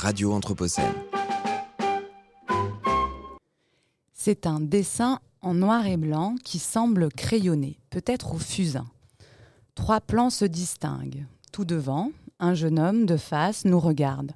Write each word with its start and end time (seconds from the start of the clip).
Radio 0.00 0.32
Anthropocène. 0.32 0.94
C'est 4.12 4.46
un 4.46 4.60
dessin 4.60 5.18
en 5.40 5.54
noir 5.54 5.88
et 5.88 5.96
blanc 5.96 6.36
qui 6.44 6.60
semble 6.60 7.08
crayonné, 7.08 7.80
peut-être 7.90 8.34
au 8.34 8.38
fusain. 8.38 8.86
Trois 9.74 10.00
plans 10.00 10.30
se 10.30 10.44
distinguent. 10.44 11.26
Tout 11.50 11.64
devant, 11.64 12.12
un 12.38 12.54
jeune 12.54 12.78
homme 12.78 13.06
de 13.06 13.16
face 13.16 13.64
nous 13.64 13.80
regarde. 13.80 14.30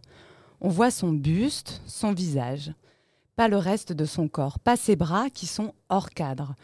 On 0.60 0.68
voit 0.68 0.90
son 0.90 1.12
buste, 1.12 1.80
son 1.86 2.12
visage. 2.12 2.72
Pas 3.36 3.46
le 3.46 3.56
reste 3.56 3.92
de 3.92 4.04
son 4.04 4.26
corps, 4.26 4.58
pas 4.58 4.76
ses 4.76 4.96
bras 4.96 5.30
qui 5.30 5.46
sont 5.46 5.74
hors 5.90 6.10
cadre. 6.10 6.56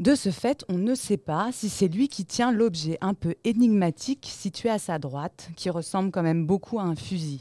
De 0.00 0.14
ce 0.14 0.30
fait, 0.30 0.66
on 0.68 0.76
ne 0.76 0.94
sait 0.94 1.16
pas 1.16 1.48
si 1.50 1.70
c'est 1.70 1.88
lui 1.88 2.08
qui 2.08 2.26
tient 2.26 2.52
l'objet 2.52 2.98
un 3.00 3.14
peu 3.14 3.36
énigmatique 3.44 4.28
situé 4.30 4.68
à 4.68 4.78
sa 4.78 4.98
droite, 4.98 5.48
qui 5.56 5.70
ressemble 5.70 6.10
quand 6.10 6.22
même 6.22 6.44
beaucoup 6.44 6.78
à 6.78 6.82
un 6.82 6.94
fusil. 6.94 7.40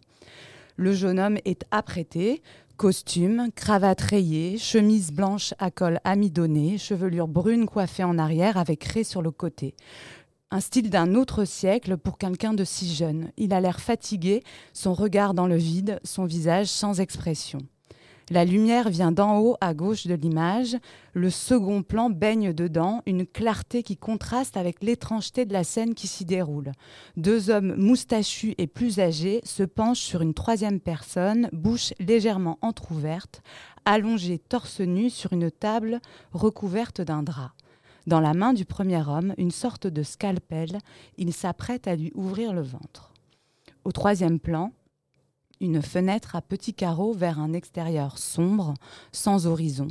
Le 0.76 0.94
jeune 0.94 1.20
homme 1.20 1.38
est 1.46 1.66
apprêté, 1.70 2.42
costume, 2.78 3.50
cravate 3.56 4.02
rayée, 4.02 4.58
chemise 4.58 5.12
blanche 5.12 5.54
à 5.60 5.70
col 5.70 6.00
amidonné, 6.04 6.80
chevelure 6.80 7.28
brune 7.28 7.68
coiffée 7.68 8.04
en 8.04 8.18
arrière 8.18 8.58
avec 8.58 8.84
raie 8.84 9.04
sur 9.04 9.22
le 9.22 9.30
côté. 9.30 9.76
Un 10.50 10.60
style 10.60 10.90
d'un 10.90 11.14
autre 11.14 11.46
siècle 11.46 11.98
pour 11.98 12.18
quelqu'un 12.18 12.54
de 12.54 12.64
si 12.64 12.94
jeune. 12.94 13.32
Il 13.38 13.54
a 13.54 13.62
l'air 13.62 13.80
fatigué, 13.80 14.44
son 14.74 14.94
regard 14.94 15.34
dans 15.34 15.48
le 15.48 15.58
vide, 15.58 16.00
son 16.04 16.26
visage 16.26 16.68
sans 16.68 17.00
expression. 17.00 17.60
La 18.30 18.46
lumière 18.46 18.90
vient 18.90 19.12
d'en 19.12 19.40
haut 19.40 19.58
à 19.60 19.74
gauche 19.74 20.08
de 20.08 20.14
l'image. 20.14 20.78
Le 21.14 21.30
second 21.30 21.84
plan 21.84 22.10
baigne 22.10 22.54
dedans, 22.54 23.02
une 23.06 23.26
clarté 23.26 23.84
qui 23.84 23.98
contraste 23.98 24.56
avec 24.56 24.82
l'étrangeté 24.82 25.46
de 25.46 25.52
la 25.52 25.66
scène 25.66 25.94
qui 25.94 26.08
s'y 26.08 26.24
déroule. 26.24 26.72
Deux 27.18 27.50
hommes 27.50 27.76
moustachus 27.76 28.56
et 28.58 28.68
plus 28.68 29.00
âgés 29.00 29.42
se 29.44 29.64
penchent 29.64 30.00
sur 30.00 30.22
une 30.22 30.34
troisième 30.34 30.80
personne, 30.80 31.50
bouche 31.52 31.94
légèrement 32.00 32.60
entr'ouverte, 32.62 33.42
allongée 33.84 34.40
torse 34.40 34.80
nu 34.80 35.10
sur 35.10 35.34
une 35.34 35.52
table 35.52 36.00
recouverte 36.32 37.02
d'un 37.02 37.24
drap. 37.24 37.52
Dans 38.08 38.22
la 38.22 38.34
main 38.34 38.54
du 38.54 38.64
premier 38.64 39.02
homme, 39.08 39.34
une 39.38 39.52
sorte 39.52 39.88
de 39.88 40.04
scalpel, 40.04 40.78
il 41.18 41.34
s'apprête 41.34 41.88
à 41.88 41.96
lui 41.96 42.12
ouvrir 42.16 42.54
le 42.54 42.62
ventre. 42.62 43.12
Au 43.84 43.92
troisième 43.92 44.40
plan, 44.40 44.72
une 45.64 45.82
fenêtre 45.82 46.36
à 46.36 46.42
petits 46.42 46.74
carreaux 46.74 47.14
vers 47.14 47.40
un 47.40 47.54
extérieur 47.54 48.18
sombre, 48.18 48.74
sans 49.14 49.48
horizon, 49.48 49.88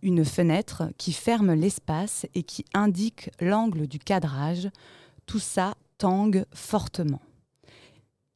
une 0.00 0.24
fenêtre 0.24 0.84
qui 0.98 1.12
ferme 1.12 1.52
l'espace 1.52 2.26
et 2.34 2.44
qui 2.44 2.64
indique 2.74 3.30
l'angle 3.40 3.88
du 3.88 3.98
cadrage, 3.98 4.68
tout 5.26 5.40
ça 5.40 5.74
tangue 5.98 6.44
fortement. 6.54 7.20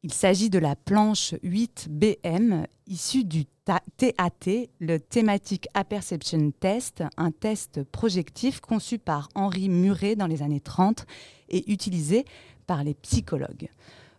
Il 0.03 0.13
s'agit 0.13 0.51
de 0.51 0.59
la 0.59 0.75
planche 0.75 1.35
8BM 1.45 2.65
issue 2.89 3.23
du 3.23 3.45
TAT, 3.65 4.69
le 4.81 4.99
Thematic 4.99 5.69
Apperception 5.75 6.51
Test, 6.59 7.05
un 7.17 7.31
test 7.31 7.85
projectif 7.85 8.61
conçu 8.61 8.99
par 8.99 9.29
Henri 9.37 9.69
Muret 9.69 10.17
dans 10.17 10.27
les 10.27 10.43
années 10.43 10.61
30 10.61 11.07
et 11.51 11.71
utilisé 11.71 12.25
par 12.67 12.83
les 12.83 12.95
psychologues. 12.95 13.69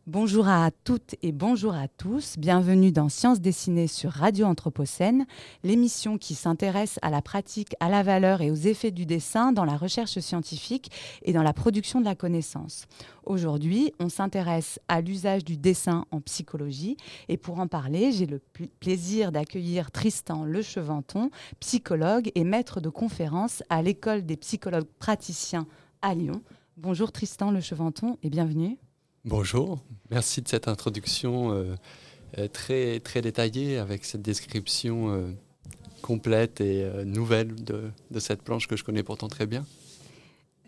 Bonjour 0.07 0.47
à 0.47 0.71
toutes 0.83 1.13
et 1.21 1.31
bonjour 1.31 1.75
à 1.75 1.87
tous. 1.87 2.35
Bienvenue 2.39 2.91
dans 2.91 3.07
Sciences 3.07 3.39
dessinées 3.39 3.85
sur 3.85 4.09
Radio 4.09 4.47
Anthropocène, 4.47 5.27
l'émission 5.63 6.17
qui 6.17 6.33
s'intéresse 6.33 6.97
à 7.03 7.11
la 7.11 7.21
pratique, 7.21 7.75
à 7.79 7.87
la 7.87 8.01
valeur 8.01 8.41
et 8.41 8.49
aux 8.49 8.55
effets 8.55 8.89
du 8.89 9.05
dessin 9.05 9.51
dans 9.51 9.63
la 9.63 9.77
recherche 9.77 10.17
scientifique 10.17 10.89
et 11.21 11.33
dans 11.33 11.43
la 11.43 11.53
production 11.53 11.99
de 11.99 12.05
la 12.05 12.15
connaissance. 12.15 12.87
Aujourd'hui, 13.25 13.93
on 13.99 14.09
s'intéresse 14.09 14.79
à 14.87 15.01
l'usage 15.01 15.45
du 15.45 15.55
dessin 15.55 16.05
en 16.09 16.19
psychologie 16.19 16.97
et 17.29 17.37
pour 17.37 17.59
en 17.59 17.67
parler, 17.67 18.11
j'ai 18.11 18.25
le 18.25 18.41
plaisir 18.79 19.31
d'accueillir 19.31 19.91
Tristan 19.91 20.45
Lecheventon, 20.45 21.29
psychologue 21.59 22.31
et 22.33 22.43
maître 22.43 22.81
de 22.81 22.89
conférence 22.89 23.61
à 23.69 23.83
l'école 23.83 24.25
des 24.25 24.37
psychologues 24.37 24.89
praticiens 24.97 25.67
à 26.01 26.15
Lyon. 26.15 26.41
Bonjour 26.75 27.11
Tristan 27.11 27.51
Lecheventon 27.51 28.17
et 28.23 28.31
bienvenue. 28.31 28.79
Bonjour, 29.23 29.77
merci 30.09 30.41
de 30.41 30.47
cette 30.47 30.67
introduction 30.67 31.53
euh, 31.53 31.75
euh, 32.39 32.47
très, 32.47 32.99
très 32.99 33.21
détaillée 33.21 33.77
avec 33.77 34.03
cette 34.03 34.23
description 34.23 35.11
euh, 35.11 35.29
complète 36.01 36.59
et 36.59 36.89
nouvelle 37.05 37.53
de, 37.53 37.91
cette 38.17 38.41
planche 38.41 38.67
que 38.67 38.75
je 38.75 38.83
connais 38.83 39.03
pourtant 39.03 39.27
très 39.27 39.45
bien. 39.45 39.63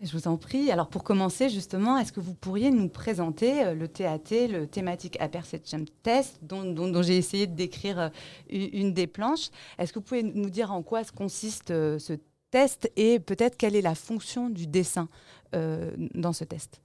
Je 0.00 0.12
vous 0.12 0.28
en 0.28 0.36
prie. 0.36 0.70
Alors 0.70 0.86
pour 0.86 1.02
commencer 1.02 1.48
justement, 1.48 1.98
est-ce 1.98 2.12
que 2.12 2.20
vous 2.20 2.34
pourriez 2.34 2.70
nous 2.70 2.88
présenter 2.88 3.74
le 3.74 3.88
TAT, 3.88 4.46
le 4.48 4.68
Thematic 4.68 5.20
Apperception 5.20 5.84
Test, 6.04 6.38
dont, 6.42 7.02
j'ai 7.02 7.16
essayé 7.16 7.48
de 7.48 7.56
décrire 7.56 8.12
une 8.48 8.92
des 8.92 9.08
planches 9.08 9.50
Est-ce 9.78 9.92
que 9.92 9.98
vous 9.98 10.04
pouvez 10.04 10.22
nous 10.22 10.50
dire 10.50 10.70
en 10.70 10.84
quoi 10.84 11.02
consiste 11.02 11.70
ce 11.70 12.12
test 12.52 12.88
et 12.94 13.18
peut-être 13.18 13.56
quelle 13.56 13.74
est 13.74 13.82
la 13.82 13.96
fonction 13.96 14.48
du 14.48 14.68
dessin 14.68 15.08
dans 15.52 16.32
ce 16.32 16.44
test? 16.44 16.80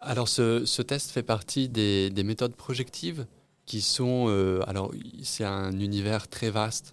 Alors 0.00 0.28
ce, 0.28 0.82
test 0.82 1.10
fait 1.10 1.22
partie 1.22 1.68
des, 1.68 2.10
méthodes 2.24 2.54
projectives 2.54 3.26
qui 3.66 3.80
sont, 3.80 4.26
euh, 4.28 4.62
alors 4.66 4.92
c'est 5.22 5.44
un 5.44 5.78
univers 5.78 6.28
très 6.28 6.50
vaste 6.50 6.92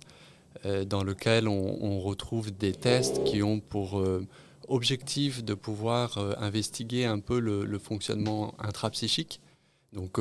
euh, 0.66 0.84
dans 0.86 1.04
lequel 1.04 1.48
on, 1.48 2.00
retrouve 2.00 2.52
des 2.52 2.74
tests 2.74 3.24
qui 3.24 3.44
ont 3.44 3.60
pour 3.60 4.00
euh, 4.00 4.26
objectif 4.68 5.44
de 5.44 5.54
pouvoir 5.54 6.18
investiguer 6.40 7.06
un 7.06 7.20
peu 7.20 7.40
le, 7.40 7.80
fonctionnement 7.80 8.56
intrapsychique. 8.60 9.40
Donc 9.94 10.20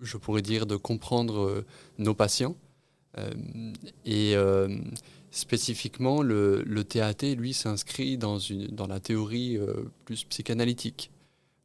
je 0.00 0.16
pourrais 0.16 0.42
dire 0.42 0.66
de 0.66 0.76
comprendre 0.76 1.64
nos 1.98 2.14
patients. 2.14 2.56
et 4.06 4.34
spécifiquement, 5.30 6.22
le, 6.22 6.62
le, 6.62 6.84
TAT, 6.84 7.34
lui, 7.36 7.52
s'inscrit 7.52 8.16
dans, 8.16 8.38
dans 8.70 8.86
la 8.86 8.98
théorie 8.98 9.58
plus 10.06 10.24
psychanalytique. 10.24 11.10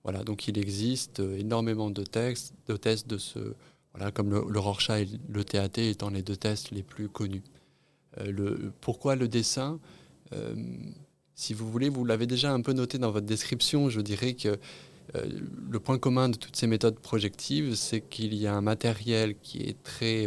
Voilà, 0.08 0.24
donc 0.24 0.48
il 0.48 0.58
existe 0.58 1.20
euh, 1.20 1.38
énormément 1.38 1.90
de 1.90 2.02
textes, 2.02 2.54
de 2.68 2.78
tests 2.78 3.10
de 3.10 3.18
ce, 3.18 3.40
voilà, 3.94 4.10
comme 4.10 4.30
le, 4.30 4.58
Rorschach 4.58 5.02
et 5.02 5.10
le 5.28 5.44
TAT 5.44 5.82
étant 5.82 6.10
les 6.10 6.22
deux 6.22 6.38
tests 6.38 6.72
les 6.72 6.82
plus 6.82 7.10
connus. 7.10 7.44
Euh, 8.18 8.32
le, 8.32 8.72
pourquoi 8.80 9.18
le 9.18 9.28
dessin 9.28 9.82
euh, 10.32 10.56
Si 11.36 11.54
vous 11.54 11.70
voulez, 11.70 11.90
vous 11.90 12.06
l'avez 12.06 12.26
déjà 12.26 12.54
un 12.54 12.62
peu 12.62 12.72
noté 12.72 12.98
dans 13.00 13.12
votre 13.12 13.26
description, 13.26 13.90
je 13.90 14.00
dirais 14.00 14.34
que 14.34 14.58
le 15.14 15.80
point 15.80 15.98
commun 15.98 16.30
de 16.30 16.38
toutes 16.38 16.56
ces 16.56 16.68
méthodes 16.68 17.00
projectives, 17.00 17.76
c'est 17.76 18.00
qu'il 18.00 18.34
y 18.34 18.48
a 18.48 18.54
un 18.54 18.62
matériel 18.62 19.36
qui 19.42 19.60
est 19.64 19.82
très 19.84 20.26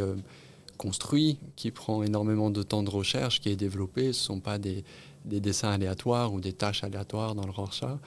construit, 0.78 1.38
qui 1.56 1.70
prend 1.70 2.02
énormément 2.02 2.50
de 2.50 2.62
temps 2.62 2.82
de 2.82 2.88
recherche, 2.90 3.40
qui 3.40 3.50
est 3.50 3.56
développé. 3.56 4.04
Ce 4.04 4.08
ne 4.08 4.12
sont 4.12 4.40
pas 4.40 4.58
des, 4.58 4.82
des, 5.26 5.40
dessins 5.40 5.70
aléatoires 5.70 6.32
ou 6.32 6.40
des 6.40 6.54
tâches 6.54 6.82
aléatoires 6.82 7.34
dans 7.34 7.44
le 7.44 7.52
Rorschach. 7.52 7.98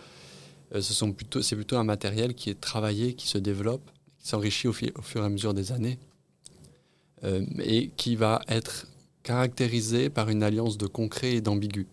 Euh, 0.74 0.82
c'est 0.82 1.12
plutôt, 1.14 1.42
plutôt 1.42 1.78
un 1.78 1.84
matériel 1.84 2.34
qui 2.34 2.50
est 2.50 2.60
travaillé, 2.60 3.14
qui 3.14 3.28
se 3.28 3.38
développe, 3.38 3.90
qui 4.20 4.28
s'enrichit 4.28 4.68
au, 4.68 4.74
fur 4.74 4.92
et 5.22 5.26
à 5.26 5.30
mesure 5.30 5.54
des 5.54 5.72
années, 5.72 6.00
euh, 7.24 7.46
et 7.60 7.90
qui 7.96 8.16
va 8.16 8.42
être 8.48 8.88
caractérisé 9.24 10.10
par 10.10 10.30
une 10.30 10.44
alliance 10.44 10.78
de 10.78 10.88
concret 10.88 11.34
et 11.34 11.42
d'ambigu. 11.42 11.88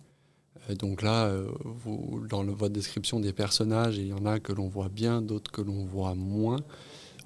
Euh, 0.68 0.74
donc 0.74 1.02
là, 1.02 1.32
vous, 1.64 2.26
dans 2.28 2.44
votre 2.44 2.72
description 2.72 3.20
des 3.20 3.32
personnages, 3.32 3.98
il 3.98 4.08
y 4.08 4.12
en 4.12 4.26
a 4.26 4.40
que 4.40 4.52
l'on 4.52 4.68
voit 4.68 4.88
bien, 4.88 5.22
d'autres 5.22 5.50
que 5.50 5.60
l'on 5.60 5.84
voit 5.84 6.14
moins, 6.14 6.60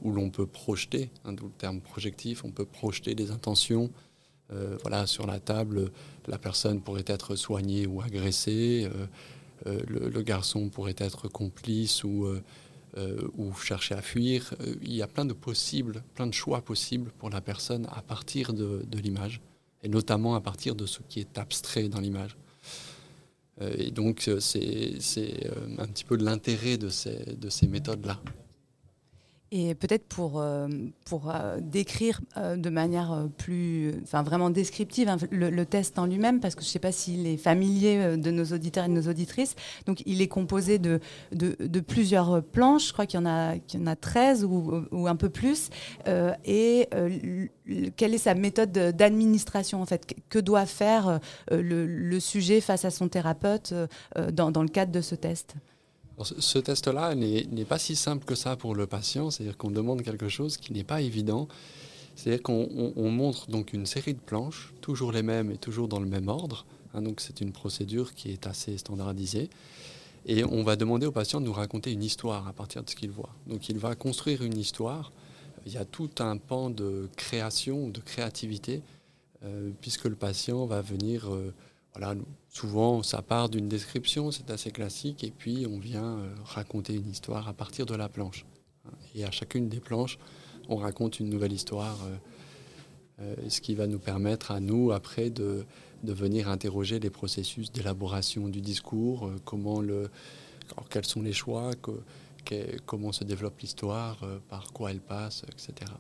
où 0.03 0.13
l'on 0.13 0.31
peut 0.31 0.47
projeter, 0.47 1.11
hein, 1.25 1.33
d'où 1.33 1.47
le 1.47 1.53
terme 1.53 1.81
projectif, 1.81 2.45
on 2.45 2.51
peut 2.51 2.67
projeter 2.67 3.15
des 3.15 3.31
intentions. 3.31 3.91
voilà, 4.83 5.07
sur 5.07 5.27
la 5.27 5.41
table, 5.41 5.91
la 6.29 6.39
personne 6.39 6.81
pourrait 6.81 7.09
être 7.09 7.35
soignée 7.35 7.89
ou 7.89 8.01
agressée. 8.03 8.89
Le, 9.67 10.23
garçon 10.23 10.69
pourrait 10.69 10.97
être 10.99 11.29
complice 11.29 12.05
ou, 12.05 12.27
euh, 12.27 12.43
euh, 12.97 13.53
chercher 13.63 13.95
à 13.95 14.03
fuir. 14.03 14.55
il 14.83 14.95
y 14.95 15.03
a 15.03 15.07
plein 15.07 15.25
de 15.25 15.33
possibles, 15.33 16.03
plein 16.15 16.27
de 16.27 16.35
choix 16.35 16.61
possibles 16.61 17.11
pour 17.19 17.31
la 17.31 17.41
personne 17.41 17.87
à 17.93 18.03
partir 18.03 18.53
de, 18.53 18.85
l'image, 19.03 19.41
et 19.83 19.89
notamment 19.89 20.35
à 20.35 20.41
partir 20.41 20.75
de 20.75 20.87
ce 20.87 21.01
qui 21.09 21.21
est 21.21 21.39
abstrait 21.39 21.89
dans 21.89 22.01
l'image. 22.01 22.37
et 23.61 23.91
donc, 23.91 24.31
c'est 24.41 24.97
un 25.79 25.87
petit 25.87 26.05
peu 26.05 26.17
de 26.17 26.25
l'intérêt 26.25 26.77
de 26.77 26.89
ces 26.89 27.67
méthodes-là. 27.67 28.21
Et 29.57 29.77
peut-être 29.77 30.09
pour, 30.09 30.41
euh, 30.41 30.67
pour 31.05 31.31
euh, 31.31 31.59
décrire 31.61 32.21
euh, 32.37 32.57
de 32.57 32.71
manière 32.71 33.29
plus, 33.39 33.95
enfin 34.03 34.25
vraiment 34.25 34.51
descriptive 34.51 35.09
hein, 35.09 35.17
le, 35.31 35.65
test 35.65 35.97
en 35.97 36.07
lui-même, 36.07 36.41
parce 36.41 36.57
que 36.57 36.63
je 36.63 36.67
ne 36.67 36.71
sais 36.73 36.81
pas 36.81 36.91
s'il 36.91 37.29
est 37.29 37.37
familier 37.37 38.17
de 38.17 38.33
nos 38.33 38.47
auditeurs 38.47 38.87
et 38.87 38.89
de 38.89 38.95
nos 38.95 39.09
auditrices. 39.09 39.55
Donc 39.87 40.03
il 40.07 40.21
est 40.23 40.27
composé 40.27 40.81
de, 40.81 40.99
de, 41.31 41.81
plusieurs 41.81 42.43
planches, 42.43 42.89
je 42.89 42.93
crois 42.95 43.07
qu'il 43.07 43.21
y 43.21 43.23
en 43.23 43.27
a, 43.27 43.57
qu'il 43.59 43.79
y 43.79 43.83
en 43.85 43.87
a 43.87 43.95
13 43.95 44.45
ou, 44.45 45.07
un 45.07 45.15
peu 45.15 45.29
plus. 45.29 45.71
et 46.45 46.89
quelle 47.97 48.15
est 48.15 48.19
sa 48.19 48.35
méthode 48.35 48.73
d'administration 48.73 49.81
en 49.81 49.87
fait? 49.87 50.17
Que 50.31 50.41
doit 50.41 50.67
faire 50.67 51.21
le, 51.53 51.87
le, 51.87 52.21
sujet 52.21 52.61
face 52.61 52.85
à 52.85 52.91
son 52.91 53.07
thérapeute 53.07 53.73
dans, 54.33 54.51
dans 54.51 54.63
le 54.63 54.69
cadre 54.69 54.91
de 54.91 55.01
ce 55.01 55.15
test? 55.15 55.55
Ce 56.23 56.59
test-là 56.59 57.15
n'est 57.15 57.65
pas 57.65 57.79
si 57.79 57.97
simple 57.97 58.25
que 58.25 58.35
ça 58.35 58.57
pour 58.57 58.75
le 58.75 58.87
patient, 58.87 59.31
c'est-à-dire 59.31 59.57
qu'on 59.57 59.71
demande 59.71 60.03
quelque 60.03 60.29
chose 60.29 60.57
qui 60.57 60.73
n'est 60.73 60.85
pas 60.85 61.01
évident. 61.01 61.49
C'est-à-dire 62.17 62.43
qu'on 62.43 63.11
montre 63.11 63.51
donc 63.51 63.73
une 63.73 63.87
série 63.87 64.15
de 64.15 64.21
planches, 64.21 64.73
toujours 64.81 65.11
les 65.11 65.23
mêmes 65.23 65.51
et 65.51 65.57
toujours 65.57 65.89
dans 65.89 65.99
le 65.99 66.07
même 66.07 66.29
ordre. 66.29 66.65
Hein, 66.95 67.03
donc 67.03 67.21
c'est 67.21 67.41
une 67.41 67.53
procédure 67.53 68.15
qui 68.15 68.31
est 68.31 68.47
assez 68.47 68.79
standardisée. 68.79 69.51
Et 70.27 70.45
on 70.45 70.63
va 70.63 70.77
demander 70.77 71.07
au 71.07 71.13
patient 71.13 71.41
de 71.41 71.47
nous 71.47 71.53
raconter 71.53 71.93
une 71.93 72.03
histoire 72.03 72.47
à 72.49 72.53
partir 72.53 72.83
de 72.83 72.89
ce 72.89 72.97
qu'il 72.97 73.11
voit. 73.11 73.35
Donc 73.47 73.69
il 73.69 73.79
va 73.79 73.95
construire 73.95 74.43
une 74.43 74.57
histoire. 74.57 75.13
Il 75.67 75.73
y 75.73 75.77
a 75.77 75.85
tout 75.85 76.11
un 76.21 76.37
pan 76.37 76.71
de 76.71 77.09
création, 77.17 77.89
de 77.89 78.01
créativité, 78.01 78.83
euh, 79.45 79.71
puisque 79.81 80.05
le 80.05 80.15
patient 80.15 80.65
va 80.67 80.81
venir... 80.81 81.33
Euh, 81.33 81.53
voilà, 81.97 82.15
souvent, 82.55 83.03
ça 83.03 83.21
part 83.21 83.51
d'une 83.51 83.69
description, 83.69 84.31
c'est 84.31 84.51
assez 84.51 84.71
classique, 84.71 85.25
et 85.25 85.31
puis 85.31 85.67
on 85.71 85.79
vient 85.79 86.19
euh, 86.19 86.35
raconter 86.45 86.95
une 86.95 87.11
histoire 87.11 87.49
à 87.49 87.53
partir 87.53 87.85
de 87.85 87.95
la 87.95 88.09
planche. 88.09 88.47
Et 89.15 89.25
à 89.25 89.31
chacune 89.31 89.69
des 89.69 89.81
planches, 89.81 90.19
on 90.71 90.77
raconte 90.77 91.21
une 91.21 91.29
nouvelle 91.29 91.53
histoire, 91.53 91.99
ce 93.49 93.61
qui 93.61 93.75
va 93.75 93.87
nous 93.87 93.99
permettre 93.99 94.51
à 94.51 94.61
nous, 94.61 94.93
après, 94.93 95.31
de, 95.31 95.65
venir 96.03 96.49
interroger 96.49 97.01
les 97.01 97.11
processus 97.11 97.73
d'élaboration 97.73 98.49
du 98.49 98.61
discours, 98.61 99.27
euh, 99.27 99.41
comment 99.45 99.81
le, 99.81 100.11
quels 100.91 101.07
sont 101.07 101.23
les 101.23 101.33
choix, 101.33 101.71
comment 102.87 103.13
se 103.13 103.25
développe 103.25 103.59
l'histoire, 103.61 104.19
euh, 104.23 104.39
par 104.49 104.73
quoi 104.73 104.91
elle 104.91 105.01
passe, 105.01 105.45
etc. 105.51 105.91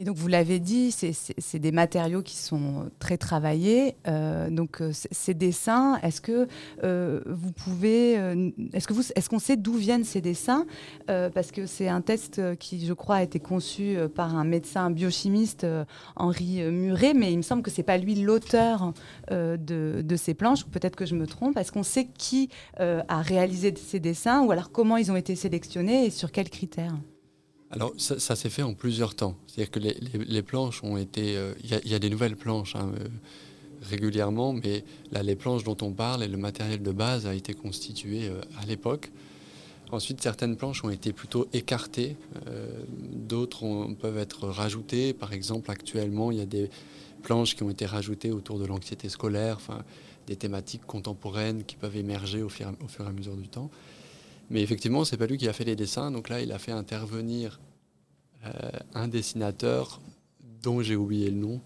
Et 0.00 0.04
donc 0.04 0.16
vous 0.16 0.26
l'avez 0.26 0.58
dit, 0.58 0.90
c'est 0.90 1.58
des 1.60 1.70
matériaux 1.70 2.22
qui 2.22 2.36
sont 2.36 2.90
très 2.98 3.16
travaillés. 3.16 3.94
Euh, 4.08 4.50
donc 4.50 4.80
euh, 4.80 4.90
ces 4.92 5.34
dessins, 5.34 6.00
est-ce 6.02 6.20
que 6.20 6.48
euh, 6.82 7.20
vous 7.26 7.52
pouvez, 7.52 8.14
est-ce 8.72 9.28
qu'on 9.28 9.38
sait 9.38 9.56
d'où 9.56 9.74
viennent 9.74 10.02
ces 10.04 10.20
dessins? 10.20 10.66
Parce 11.06 11.52
que 11.52 11.66
c'est 11.66 11.88
un 11.88 12.00
test 12.00 12.56
qui, 12.58 12.84
je 12.84 12.92
crois, 12.92 13.16
a 13.16 13.22
été 13.22 13.38
conçu 13.38 13.96
par 14.14 14.36
un 14.36 14.44
médecin 14.44 14.90
biochimiste, 14.90 15.66
Henri 16.16 16.62
Muret, 16.62 17.14
mais 17.14 17.32
il 17.32 17.36
me 17.36 17.42
semble 17.42 17.62
que 17.62 17.70
c'est 17.70 17.82
pas 17.82 17.98
lui 17.98 18.16
l'auteur 18.16 18.92
de, 19.30 19.56
de, 19.56 20.16
ces 20.16 20.34
planches. 20.34 20.64
Peut-être 20.64 20.96
que 20.96 21.06
je 21.06 21.14
me 21.14 21.26
trompe. 21.26 21.56
Est-ce 21.56 21.70
qu'on 21.70 21.82
sait 21.82 22.08
qui 22.18 22.48
a 22.78 23.22
réalisé 23.22 23.72
ces 23.76 24.00
dessins, 24.00 24.42
ou 24.42 24.50
alors 24.50 24.72
comment 24.72 24.96
ils 24.96 25.12
ont 25.12 25.16
été 25.16 25.36
sélectionnés 25.36 26.06
et 26.06 26.10
sur 26.10 26.32
quels 26.32 26.50
critères? 26.50 26.94
Alors 27.74 27.92
ça, 27.98 28.36
s'est 28.36 28.50
fait 28.50 28.62
en 28.62 28.72
plusieurs 28.74 29.16
temps. 29.16 29.34
C'est-à-dire 29.46 29.70
que 29.72 29.80
les, 29.80 30.42
planches 30.42 30.84
ont 30.84 30.96
été... 30.96 31.36
Euh, 31.36 31.54
il 31.64 31.90
y, 31.90 31.94
a 31.94 31.98
des 31.98 32.08
nouvelles 32.08 32.36
planches 32.36 32.76
hein, 32.76 32.92
euh, 33.00 33.08
régulièrement, 33.82 34.52
mais 34.52 34.84
là 35.10 35.24
les 35.24 35.34
planches 35.34 35.64
dont 35.64 35.76
on 35.82 35.90
parle 35.90 36.22
et 36.22 36.28
le 36.28 36.36
matériel 36.36 36.82
de 36.82 36.92
base 36.92 37.26
a 37.26 37.34
été 37.34 37.52
constitué 37.52 38.28
euh, 38.28 38.40
à 38.62 38.66
l'époque. 38.66 39.10
Ensuite, 39.90 40.22
certaines 40.22 40.56
planches 40.56 40.84
ont 40.84 40.90
été 40.90 41.12
plutôt 41.12 41.46
écartées, 41.52 42.16
d'autres 43.12 43.92
peuvent 44.00 44.16
être 44.18 44.48
rajoutées. 44.48 45.12
Par 45.12 45.32
exemple, 45.32 45.70
actuellement, 45.70 46.32
il 46.32 46.38
y 46.38 46.40
a 46.40 46.46
des 46.46 46.70
planches 47.22 47.54
qui 47.54 47.62
ont 47.62 47.70
été 47.70 47.86
rajoutées 47.86 48.32
autour 48.32 48.58
de 48.58 48.64
l'anxiété 48.64 49.08
scolaire, 49.08 49.58
des 50.26 50.34
thématiques 50.34 50.84
contemporaines 50.86 51.64
qui 51.64 51.76
peuvent 51.76 51.96
émerger 51.96 52.42
au 52.42 52.48
fur 52.48 52.72
et 52.72 53.06
à 53.06 53.12
mesure 53.12 53.36
du 53.36 53.46
temps. 53.46 53.70
Mais 54.50 54.62
effectivement, 54.62 55.04
c'est 55.04 55.16
pas 55.16 55.26
lui 55.26 55.38
qui 55.38 55.48
a 55.48 55.52
fait 55.52 55.64
les 55.64 55.76
dessins. 55.76 56.10
Donc 56.10 56.28
là, 56.28 56.40
il 56.40 56.52
a 56.52 56.58
fait 56.58 56.72
intervenir 56.72 57.60
euh, 58.46 58.70
un 58.94 59.08
dessinateur 59.08 60.00
dont 60.62 60.82
j'ai 60.82 60.96
oublié 60.96 61.30
le 61.30 61.36
nom. 61.36 61.60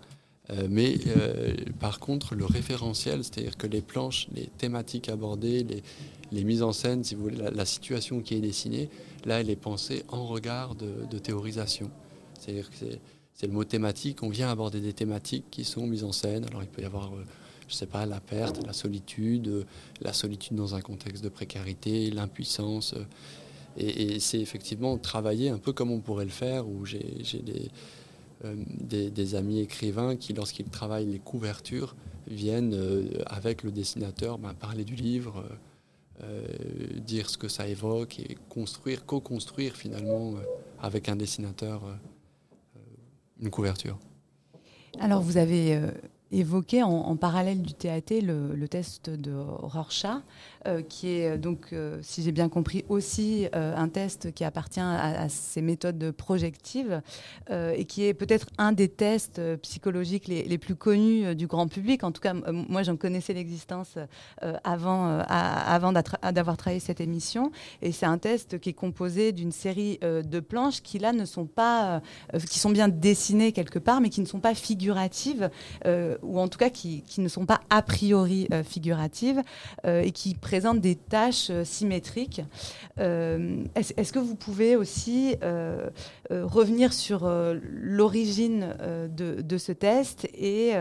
Euh, 0.51 0.67
mais 0.71 0.97
euh, 1.09 1.55
par 1.79 1.99
contre, 1.99 2.35
le 2.35 2.47
référentiel, 2.47 3.23
c'est-à-dire 3.23 3.57
que 3.57 3.67
les 3.67 3.83
planches, 3.83 4.29
les 4.35 4.47
thématiques 4.59 5.09
abordées, 5.09 5.67
les, 6.33 6.45
mises 6.45 6.63
en 6.63 6.73
scène, 6.73 7.05
si 7.05 7.15
vous 7.15 7.25
voulez, 7.25 7.37
la, 7.37 7.65
situation 7.65 8.21
qui 8.21 8.35
est 8.35 8.41
dessinée, 8.41 8.89
là, 9.25 9.41
elle 9.41 9.51
est 9.51 9.57
pensée 9.57 10.05
en 10.09 10.27
regard 10.27 10.75
de, 10.75 11.19
théorisation. 11.19 11.91
C'est-à-dire 12.39 12.71
que 12.71 12.77
c'est 13.35 13.47
le 13.47 13.53
mot 13.53 13.65
thématique. 13.65 14.23
On 14.23 14.31
vient 14.31 14.49
aborder 14.49 14.81
des 14.81 14.93
thématiques 14.93 15.47
qui 15.51 15.65
sont 15.65 15.87
mises 15.87 16.05
en 16.05 16.13
scène. 16.13 16.47
Alors, 16.47 16.63
il 16.63 16.69
peut 16.69 16.83
y 16.83 16.87
avoir 16.87 17.11
je 17.69 17.75
sais 17.75 17.87
pas, 17.87 18.07
la 18.07 18.21
perte, 18.21 18.65
la 18.67 18.73
solitude, 18.73 19.67
la 20.01 20.13
solitude 20.13 20.57
dans 20.57 20.75
un 20.75 20.81
contexte 20.81 21.23
de 21.23 21.29
précarité, 21.29 22.11
l'impuissance. 22.11 22.95
Et, 23.77 24.19
c'est 24.19 24.41
effectivement 24.41 24.99
travailler 24.99 25.51
un 25.51 25.59
peu 25.59 25.73
comme 25.73 25.91
on 25.91 26.01
pourrait 26.01 26.25
le 26.25 26.31
faire, 26.31 26.69
où 26.69 26.85
j'ai 26.85 27.23
euh, 28.45 28.55
des, 28.81 29.35
amis 29.35 29.61
écrivains 29.61 30.17
qui, 30.17 30.33
lorsqu'ils 30.33 30.69
travaillent 30.69 31.07
les 31.07 31.19
couvertures, 31.19 31.97
viennent 32.27 32.75
euh, 32.75 33.09
avec 33.27 33.63
le 33.63 33.71
dessinateur 33.71 34.39
ben, 34.39 34.55
parler 34.55 34.85
du 34.85 34.95
livre, 34.95 35.45
euh, 36.23 36.47
dire 36.97 37.31
ce 37.31 37.39
que 37.39 37.49
ça 37.49 37.69
évoque 37.69 38.19
et 38.19 38.37
construire, 38.49 39.07
co-construire 39.07 39.77
finalement 39.77 40.35
avec 40.81 41.09
un 41.09 41.17
dessinateur 41.17 41.83
une 43.41 43.51
couverture. 43.51 43.99
Alors 44.99 45.23
vous 45.23 45.37
avez 45.37 45.81
évoqué 46.31 46.83
en, 46.83 47.17
parallèle 47.17 47.63
du 47.63 47.75
TAT 47.75 48.21
le, 48.23 48.67
test 48.69 49.11
de 49.11 49.35
Rorschach, 49.35 50.23
euh, 50.69 50.83
qui 50.83 51.09
est 51.09 51.31
euh, 51.31 51.39
donc, 51.39 51.73
euh, 51.73 51.99
si 52.03 52.23
j'ai 52.23 52.33
bien 52.33 52.49
compris, 52.49 52.85
aussi 52.89 53.47
un 53.53 53.89
test 53.89 54.33
qui 54.33 54.45
appartient 54.45 54.81
à, 54.81 55.29
ces 55.29 55.63
méthodes 55.63 56.11
projectives 56.13 57.01
et 57.51 57.85
qui 57.85 58.05
est 58.05 58.15
peut-être 58.15 58.49
un 58.59 58.73
des 58.73 58.89
tests 58.89 59.41
psychologiques 59.59 60.27
les, 60.29 60.59
plus 60.59 60.75
connus 60.75 61.35
du 61.35 61.47
grand 61.47 61.69
public. 61.69 62.05
En 62.05 62.13
tout 62.13 62.21
cas, 62.21 62.35
moi, 62.35 62.83
j'en 62.83 62.97
connaissais 62.97 63.33
l'existence 63.33 63.97
avant, 64.65 65.23
d'avoir 66.33 66.57
travaillé 66.57 66.81
cette 66.81 67.01
émission. 67.01 67.51
Et 67.83 67.93
c'est 67.93 68.07
un 68.07 68.19
test 68.19 68.59
qui 68.59 68.71
est 68.71 68.75
composé 68.75 69.33
d'une 69.33 69.53
série 69.53 69.99
de 70.03 70.41
planches 70.41 70.83
qui, 70.83 70.99
là, 70.99 71.13
ne 71.13 71.25
sont 71.25 71.47
pas, 71.47 72.03
qui 72.49 72.59
sont 72.59 72.71
bien 72.71 72.89
dessinées 72.89 73.53
quelque 73.53 73.79
part, 73.79 74.01
mais 74.01 74.11
qui 74.11 74.21
ne 74.21 74.27
sont 74.27 74.41
pas 74.41 74.55
figuratives 74.55 75.51
ou 75.87 76.41
en 76.41 76.49
tout 76.49 76.59
cas 76.59 76.71
qui, 76.71 77.05
ne 77.19 77.29
sont 77.29 77.47
pas 77.47 77.61
a 77.71 77.83
priori 77.83 78.49
figuratives 78.65 79.43
et 79.85 80.11
qui 80.13 80.35
présentent 80.35 80.58
des 80.81 80.97
tâches 80.97 81.51
euh, 81.51 81.65
symétriques. 81.65 82.43
Est-ce 82.97 84.13
que 84.13 84.19
vous 84.19 84.35
pouvez 84.35 84.77
aussi 84.77 85.37
revenir 86.31 86.93
sur 86.93 87.29
l'origine 87.63 88.75
de, 89.17 89.59
ce 89.59 89.73
test 89.73 90.29
et, 90.35 90.75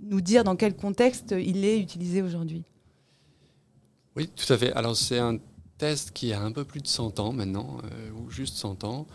nous 0.00 0.20
dire 0.20 0.42
dans 0.42 0.56
quel 0.56 0.74
contexte 0.74 1.34
il 1.38 1.64
est 1.64 1.78
utilisé 1.78 2.22
aujourd'hui? 2.22 2.64
Oui, 4.16 4.28
tout 4.34 4.52
à 4.52 4.58
fait. 4.58 4.72
Alors 4.72 4.96
c'est 4.96 5.18
un 5.18 5.38
test 5.78 6.10
qui 6.10 6.32
a 6.32 6.40
un 6.40 6.50
peu 6.50 6.64
plus 6.64 6.80
de 6.80 6.88
100 6.88 7.20
ans 7.20 7.32
maintenant, 7.32 7.78
ou 8.16 8.30
juste 8.30 8.56
100 8.56 8.82
ans, 8.82 9.06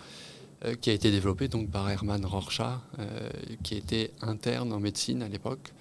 euh, 0.66 0.76
qui 0.76 0.90
a 0.92 0.94
été 0.94 1.12
développé 1.12 1.50
donc 1.50 1.70
par 1.70 1.90
Hermann 1.90 2.26
Rorschach, 2.26 2.80
euh, 2.98 3.30
qui 3.64 3.76
était 3.76 4.12
interne 4.22 4.72
en 4.72 4.80
médecine 4.80 5.22
à 5.22 5.28
l'époque. 5.28 5.74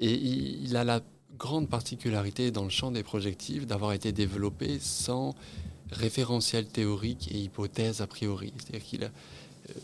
Et 0.00 0.14
il, 0.14 0.74
a 0.76 0.84
la 0.84 1.00
grande 1.38 1.68
particularité 1.68 2.50
dans 2.50 2.64
le 2.64 2.70
champ 2.70 2.90
des 2.90 3.02
projectives 3.02 3.66
d'avoir 3.66 3.92
été 3.92 4.12
développé 4.12 4.78
sans 4.80 5.34
référentiel 5.90 6.66
théorique 6.66 7.30
et 7.32 7.38
hypothèse 7.38 8.00
a 8.00 8.06
priori. 8.06 8.52
C'est-à-dire 8.58 9.10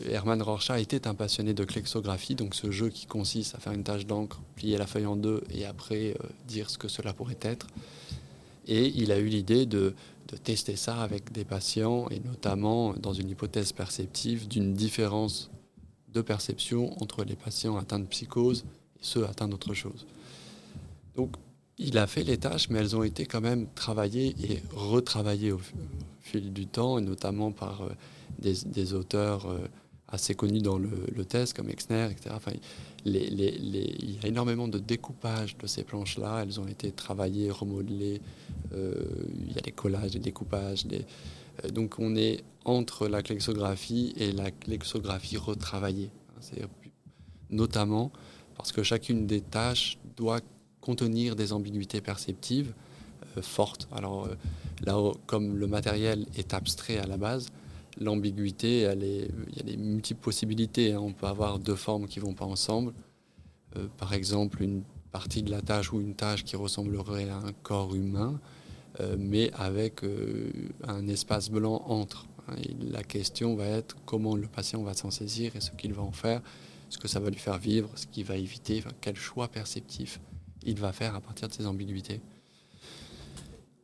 euh, 0.01 0.09
Hermann 0.11 0.41
Rorschach 0.41 0.79
était 0.79 1.07
un 1.07 1.15
passionné 1.15 1.53
de 1.53 1.63
klexographie, 1.63 2.35
donc 2.35 2.55
ce 2.55 2.71
jeu 2.71 2.89
qui 2.89 3.05
consiste 3.05 3.55
à 3.55 3.59
faire 3.59 3.73
une 3.73 3.83
tache 3.83 4.05
d'encre, 4.05 4.41
plier 4.55 4.77
la 4.77 4.87
feuille 4.87 5.05
en 5.05 5.15
deux 5.15 5.43
et 5.49 5.65
après 5.65 6.15
dire 6.47 6.69
ce 6.69 6.77
que 6.77 6.87
cela 6.87 7.13
pourrait 7.13 7.39
être. 7.41 7.67
Et 8.67 8.87
il 8.95 9.11
a 9.11 9.17
eu 9.17 9.25
l'idée 9.27 9.65
de 9.65 9.95
de 10.31 10.37
tester 10.37 10.75
ça 10.75 11.01
avec 11.01 11.31
des 11.31 11.43
patients 11.43 12.07
et 12.09 12.19
notamment 12.19 12.93
dans 12.93 13.13
une 13.13 13.29
hypothèse 13.29 13.73
perceptive 13.73 14.47
d'une 14.47 14.73
différence 14.73 15.51
de 16.13 16.21
perception 16.21 17.01
entre 17.01 17.23
les 17.23 17.35
patients 17.35 17.77
atteints 17.77 17.99
de 17.99 18.05
psychose 18.05 18.63
et 18.95 19.03
ceux 19.03 19.25
atteints 19.25 19.49
d'autre 19.49 19.73
chose. 19.73 20.05
Donc 21.15 21.35
il 21.77 21.97
a 21.97 22.07
fait 22.07 22.23
les 22.23 22.37
tâches, 22.37 22.69
mais 22.69 22.79
elles 22.79 22.95
ont 22.95 23.03
été 23.03 23.25
quand 23.25 23.41
même 23.41 23.67
travaillées 23.73 24.35
et 24.43 24.61
retravaillées 24.73 25.51
au, 25.51 25.59
fil 26.21 26.53
du 26.53 26.67
temps, 26.67 26.97
et 26.97 27.01
notamment 27.01 27.51
par 27.51 27.81
euh, 27.81 27.89
des, 28.39 28.93
auteurs 28.93 29.47
euh, 29.47 29.59
assez 30.07 30.35
connus 30.35 30.61
dans 30.61 30.77
le, 30.77 31.25
test, 31.25 31.55
comme 31.55 31.69
Exner, 31.69 32.09
etc. 32.11 32.35
Enfin, 32.35 32.51
il 33.05 33.15
y 33.15 34.19
a 34.23 34.27
énormément 34.27 34.67
de 34.67 34.77
découpage 34.77 35.57
de 35.57 35.65
ces 35.65 35.83
planches-là. 35.83 36.43
Elles 36.43 36.59
ont 36.59 36.67
été 36.67 36.91
travaillées, 36.91 37.49
remodelées. 37.49 38.21
Euh, 38.73 38.93
il 39.47 39.53
y 39.53 39.57
a 39.57 39.61
des 39.61 39.71
collages, 39.71 40.11
des 40.11 40.19
découpages. 40.19 40.85
Donc 41.73 41.95
on 41.97 42.15
est 42.15 42.43
entre 42.63 43.07
la 43.07 43.23
klexographie 43.23 44.13
et 44.17 44.31
la 44.31 44.51
klexographie 44.51 45.37
retravaillée. 45.37 46.11
Hein, 46.37 46.67
notamment 47.49 48.11
parce 48.55 48.71
que 48.71 48.83
chacune 48.83 49.25
des 49.25 49.41
tâches 49.41 49.97
doit 50.15 50.41
contenir 50.81 51.35
des 51.35 51.53
ambiguïtés 51.53 52.01
perceptives 52.01 52.73
euh, 53.37 53.41
fortes. 53.41 53.87
Alors 53.91 54.27
là, 54.85 54.97
comme 55.27 55.55
le 55.57 55.67
matériel 55.67 56.25
est 56.35 56.53
abstrait 56.53 56.97
à 56.97 57.07
la 57.07 57.17
base, 57.17 57.49
l'ambiguïté, 57.99 58.81
il 58.81 59.55
y 59.55 59.59
a 59.59 59.63
des 59.63 59.77
multiples 59.77 60.21
possibilités. 60.21 60.93
Hein. 60.93 60.99
On 60.99 61.13
peut 61.13 61.27
avoir 61.27 61.59
deux 61.59 61.75
formes 61.75 62.07
qui 62.07 62.19
ne 62.19 62.25
vont 62.25 62.33
pas 62.33 62.45
ensemble. 62.45 62.93
Euh, 63.77 63.87
par 63.97 64.13
exemple, 64.13 64.61
une 64.61 64.83
partie 65.11 65.43
de 65.43 65.51
la 65.51 65.61
tâche 65.61 65.91
ou 65.93 66.01
une 66.01 66.15
tâche 66.15 66.43
qui 66.43 66.55
ressemblerait 66.55 67.29
à 67.29 67.37
un 67.37 67.53
corps 67.63 67.95
humain, 67.95 68.39
euh, 68.99 69.15
mais 69.17 69.51
avec 69.53 70.03
euh, 70.03 70.51
un 70.83 71.07
espace 71.07 71.49
blanc 71.49 71.83
entre. 71.87 72.27
la 72.79 73.03
question 73.03 73.55
va 73.55 73.65
être 73.65 73.95
comment 74.05 74.35
le 74.35 74.47
patient 74.47 74.81
va 74.83 74.93
s'en 74.93 75.11
saisir 75.11 75.55
et 75.55 75.61
ce 75.61 75.71
qu'il 75.71 75.93
va 75.93 76.01
en 76.01 76.11
faire, 76.11 76.41
ce 76.89 76.97
que 76.97 77.07
ça 77.07 77.19
va 77.19 77.29
lui 77.29 77.39
faire 77.39 77.57
vivre, 77.57 77.89
ce 77.95 78.07
qu'il 78.07 78.25
va 78.25 78.35
éviter, 78.35 78.83
quel 78.99 79.15
choix 79.15 79.47
perceptif 79.47 80.19
il 80.65 80.79
va 80.79 80.91
faire 80.93 81.15
à 81.15 81.21
partir 81.21 81.47
de 81.47 81.53
ces 81.53 81.65
ambiguïtés. 81.65 82.21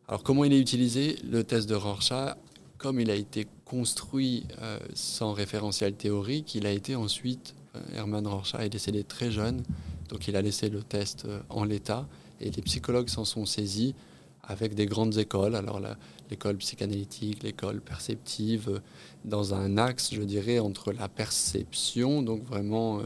Alors 0.07 0.23
comment 0.23 0.45
il 0.45 0.53
est 0.53 0.59
utilisé 0.59 1.17
Le 1.29 1.43
test 1.43 1.67
de 1.67 1.75
Rorschach, 1.75 2.35
comme 2.77 2.99
il 2.99 3.11
a 3.11 3.15
été 3.15 3.47
construit 3.65 4.45
euh, 4.61 4.79
sans 4.93 5.33
référentiel 5.33 5.93
théorique, 5.93 6.55
il 6.55 6.65
a 6.65 6.71
été 6.71 6.95
ensuite, 6.95 7.55
euh, 7.75 7.81
Hermann 7.95 8.25
Rorschach 8.25 8.61
est 8.61 8.69
décédé 8.69 9.03
très 9.03 9.31
jeune, 9.31 9.63
donc 10.07 10.27
il 10.29 10.37
a 10.37 10.41
laissé 10.41 10.69
le 10.69 10.81
test 10.81 11.25
euh, 11.25 11.41
en 11.49 11.65
l'état, 11.65 12.07
et 12.39 12.49
les 12.49 12.61
psychologues 12.61 13.09
s'en 13.09 13.25
sont 13.25 13.45
saisis 13.45 13.95
avec 14.43 14.75
des 14.75 14.85
grandes 14.85 15.17
écoles, 15.17 15.55
alors 15.55 15.81
l'école 16.29 16.55
psychanalytique, 16.57 17.43
l'école 17.43 17.81
perceptive, 17.81 18.81
dans 19.25 19.53
un 19.53 19.77
axe, 19.77 20.13
je 20.13 20.21
dirais, 20.21 20.59
entre 20.59 20.93
la 20.93 21.09
perception, 21.09 22.21
donc 22.21 22.45
vraiment 22.45 23.01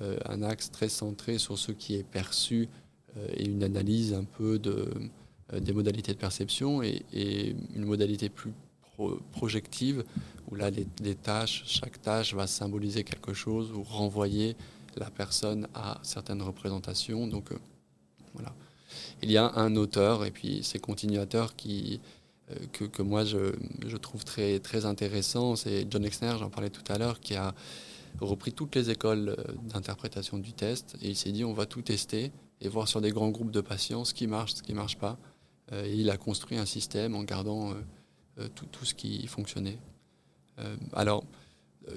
un 0.00 0.42
axe 0.44 0.70
très 0.70 0.88
centré 0.88 1.38
sur 1.38 1.58
ce 1.58 1.72
qui 1.72 1.96
est 1.96 2.04
perçu 2.04 2.68
et 3.34 3.46
une 3.46 3.62
analyse 3.62 4.14
un 4.14 4.24
peu 4.24 4.58
de, 4.58 4.88
des 5.52 5.72
modalités 5.72 6.12
de 6.12 6.18
perception, 6.18 6.82
et, 6.82 7.54
une 7.74 7.84
modalité 7.84 8.28
plus 8.28 8.52
projective, 9.32 10.04
où 10.50 10.54
là, 10.54 10.70
les, 10.70 11.14
tâches, 11.14 11.62
chaque 11.66 12.02
tâche 12.02 12.34
va 12.34 12.46
symboliser 12.46 13.04
quelque 13.04 13.32
chose 13.32 13.70
ou 13.72 13.82
renvoyer 13.82 14.56
la 14.96 15.10
personne 15.10 15.68
à 15.74 16.00
certaines 16.02 16.42
représentations. 16.42 17.26
Donc, 17.28 17.52
euh, 17.52 17.58
voilà. 18.34 18.54
Il 19.22 19.30
y 19.30 19.36
a 19.36 19.52
un 19.54 19.76
auteur 19.76 20.24
et 20.24 20.30
puis 20.30 20.64
ces 20.64 20.78
continuateurs 20.78 21.54
qui, 21.54 22.00
euh, 22.50 22.54
que, 22.72 22.84
que, 22.84 23.02
moi 23.02 23.24
je, 23.24 23.54
je, 23.86 23.96
trouve 23.96 24.24
très, 24.24 24.58
très 24.58 24.86
intéressant. 24.86 25.54
C'est 25.54 25.86
John 25.90 26.04
Exner, 26.04 26.34
j'en 26.38 26.50
parlais 26.50 26.70
tout 26.70 26.92
à 26.92 26.98
l'heure, 26.98 27.20
qui 27.20 27.36
a 27.36 27.54
repris 28.20 28.52
toutes 28.52 28.74
les 28.74 28.90
écoles 28.90 29.36
euh, 29.38 29.52
d'interprétation 29.62 30.38
du 30.38 30.52
test 30.52 30.96
et 31.02 31.10
il 31.10 31.16
s'est 31.16 31.30
dit 31.30 31.44
on 31.44 31.52
va 31.52 31.66
tout 31.66 31.82
tester 31.82 32.32
et 32.60 32.68
voir 32.68 32.88
sur 32.88 33.00
des 33.00 33.10
grands 33.10 33.30
groupes 33.30 33.50
de 33.50 33.60
patients 33.60 34.04
ce 34.04 34.14
qui 34.14 34.26
marche, 34.26 34.54
ce 34.54 34.62
qui 34.62 34.72
ne 34.72 34.76
marche 34.76 34.98
pas. 34.98 35.18
Et 35.72 35.94
il 35.94 36.08
a 36.08 36.16
construit 36.16 36.56
un 36.56 36.64
système 36.64 37.14
en 37.14 37.24
gardant 37.24 37.74
euh, 38.40 38.48
tout, 38.54 38.66
tout, 38.66 38.84
ce 38.84 38.94
qui 38.94 39.26
fonctionnait. 39.26 39.78
Euh, 40.60 40.76
alors, 40.92 41.24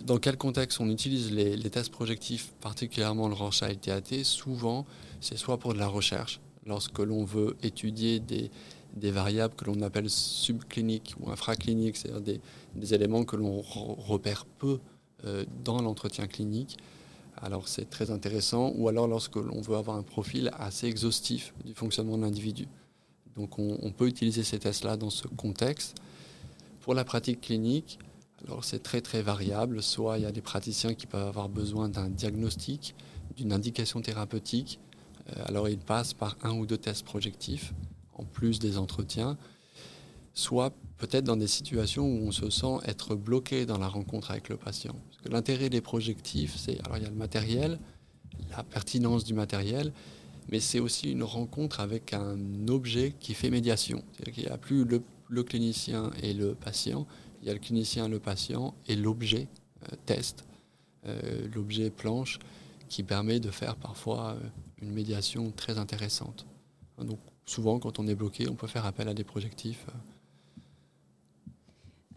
dans 0.04 0.18
quel 0.18 0.38
contexte 0.38 0.80
on 0.80 0.90
utilise 0.90 1.32
les, 1.32 1.70
tests 1.70 1.92
projectifs, 1.92 2.52
particulièrement 2.62 3.28
le 3.28 3.34
Rorschach 3.34 3.70
et 3.70 3.74
le 3.74 3.80
TAT 3.80 4.24
Souvent, 4.24 4.86
c'est 5.20 5.38
soit 5.38 5.58
pour 5.58 5.74
de 5.74 5.80
la 5.80 5.88
recherche, 5.88 6.40
lorsque 6.66 7.00
l'on 7.00 7.24
veut 7.26 7.58
étudier 7.62 8.20
des, 8.20 8.50
variables 9.12 9.54
que 9.56 9.66
l'on 9.66 9.82
appelle 9.82 10.10
subcliniques 10.10 11.14
ou 11.20 11.30
infracliniques, 11.30 11.98
c'est-à-dire 11.98 12.40
des, 12.76 12.94
éléments 12.94 13.24
que 13.24 13.36
l'on 13.36 13.62
repère 13.62 14.46
peu 14.46 14.80
euh, 15.26 15.46
dans 15.64 15.82
l'entretien 15.82 16.28
clinique. 16.28 16.78
Alors 17.42 17.68
c'est 17.68 17.90
très 17.90 18.12
intéressant, 18.12 18.72
ou 18.76 18.88
alors 18.88 19.08
lorsque 19.08 19.36
l'on 19.36 19.62
veut 19.62 19.76
avoir 19.76 19.98
un 19.98 20.04
profil 20.04 20.52
assez 20.60 20.88
exhaustif 20.88 21.54
du 21.66 21.74
fonctionnement 21.74 22.18
de 22.18 22.24
l'individu. 22.24 22.68
Donc 23.36 23.58
on, 23.58 23.92
peut 23.92 24.08
utiliser 24.08 24.44
ces 24.44 24.60
tests-là 24.60 24.98
dans 24.98 25.10
ce 25.10 25.28
contexte. 25.28 25.96
Pour 26.82 26.94
la 26.94 27.04
pratique 27.04 27.42
clinique, 27.42 27.98
alors 28.46 28.64
c'est 28.64 28.84
très 28.84 29.02
très 29.02 29.22
variable. 29.22 29.82
Soit 29.82 30.18
il 30.18 30.24
y 30.24 30.28
a 30.28 30.32
des 30.32 30.42
praticiens 30.42 30.94
qui 30.94 31.08
peuvent 31.08 31.28
avoir 31.28 31.50
besoin 31.50 31.90
d'un 31.90 32.10
diagnostic, 32.10 32.94
d'une 33.36 33.54
indication 33.54 34.02
thérapeutique. 34.02 34.80
Euh, 35.30 35.44
alors 35.46 35.70
ils 35.70 35.80
passent 35.80 36.14
par 36.14 36.38
un 36.44 36.52
ou 36.52 36.66
deux 36.66 36.78
tests 36.78 37.06
projectifs 37.06 37.74
en 38.14 38.26
plus 38.26 38.60
des 38.60 38.78
entretiens. 38.78 39.38
Soit 40.34 40.74
peut-être 40.98 41.26
dans 41.26 41.38
des 41.38 41.48
situations 41.48 42.06
où 42.06 42.28
on 42.28 42.32
se 42.32 42.50
sent 42.50 42.78
être 42.86 43.16
bloqué 43.16 43.66
dans 43.66 43.78
la 43.78 43.88
rencontre 43.88 44.32
avec 44.32 44.50
le 44.50 44.58
patient. 44.58 44.96
L'intérêt 45.30 45.70
des 45.70 45.82
projectifs, 45.82 46.56
c'est 46.58 46.80
alors 46.86 46.98
il 46.98 47.04
y 47.04 47.06
a 47.06 47.10
le 47.10 47.16
matériel, 47.16 47.80
la 48.50 48.64
pertinence 48.64 49.24
du 49.24 49.34
matériel, 49.34 49.92
mais 50.50 50.60
c'est 50.60 50.80
aussi 50.80 51.12
une 51.12 51.24
rencontre 51.24 51.80
avec 51.80 52.14
un 52.14 52.38
objet 52.68 53.14
qui 53.20 53.34
fait 53.34 53.50
médiation. 53.50 54.04
C'est-à-dire 54.14 54.34
qu'il 54.34 54.44
n'y 54.46 54.50
a 54.50 54.58
plus 54.58 54.86
le 55.30 55.44
clinicien 55.44 56.12
et 56.22 56.34
le 56.34 56.56
patient. 56.56 57.06
Il 57.42 57.48
y 57.48 57.50
a 57.50 57.54
le 57.54 57.60
clinicien, 57.60 58.08
le 58.08 58.20
patient 58.20 58.76
et 58.88 58.96
l'objet 58.96 59.48
euh, 59.92 59.96
test, 60.06 60.46
euh, 61.08 61.48
l'objet 61.56 61.90
planche, 61.90 62.38
qui 62.88 63.04
permet 63.04 63.40
de 63.40 63.50
faire 63.50 63.76
parfois 63.76 64.32
euh, 64.32 64.40
une 64.82 64.92
médiation 64.92 65.52
très 65.52 65.78
intéressante. 65.78 66.46
Donc 67.00 67.20
souvent, 67.46 67.80
quand 67.80 67.98
on 67.98 68.08
est 68.08 68.16
bloqué, 68.16 68.48
on 68.48 68.56
peut 68.56 68.68
faire 68.68 68.86
appel 68.86 69.08
à 69.08 69.14
des 69.14 69.24
projectifs 69.24 69.88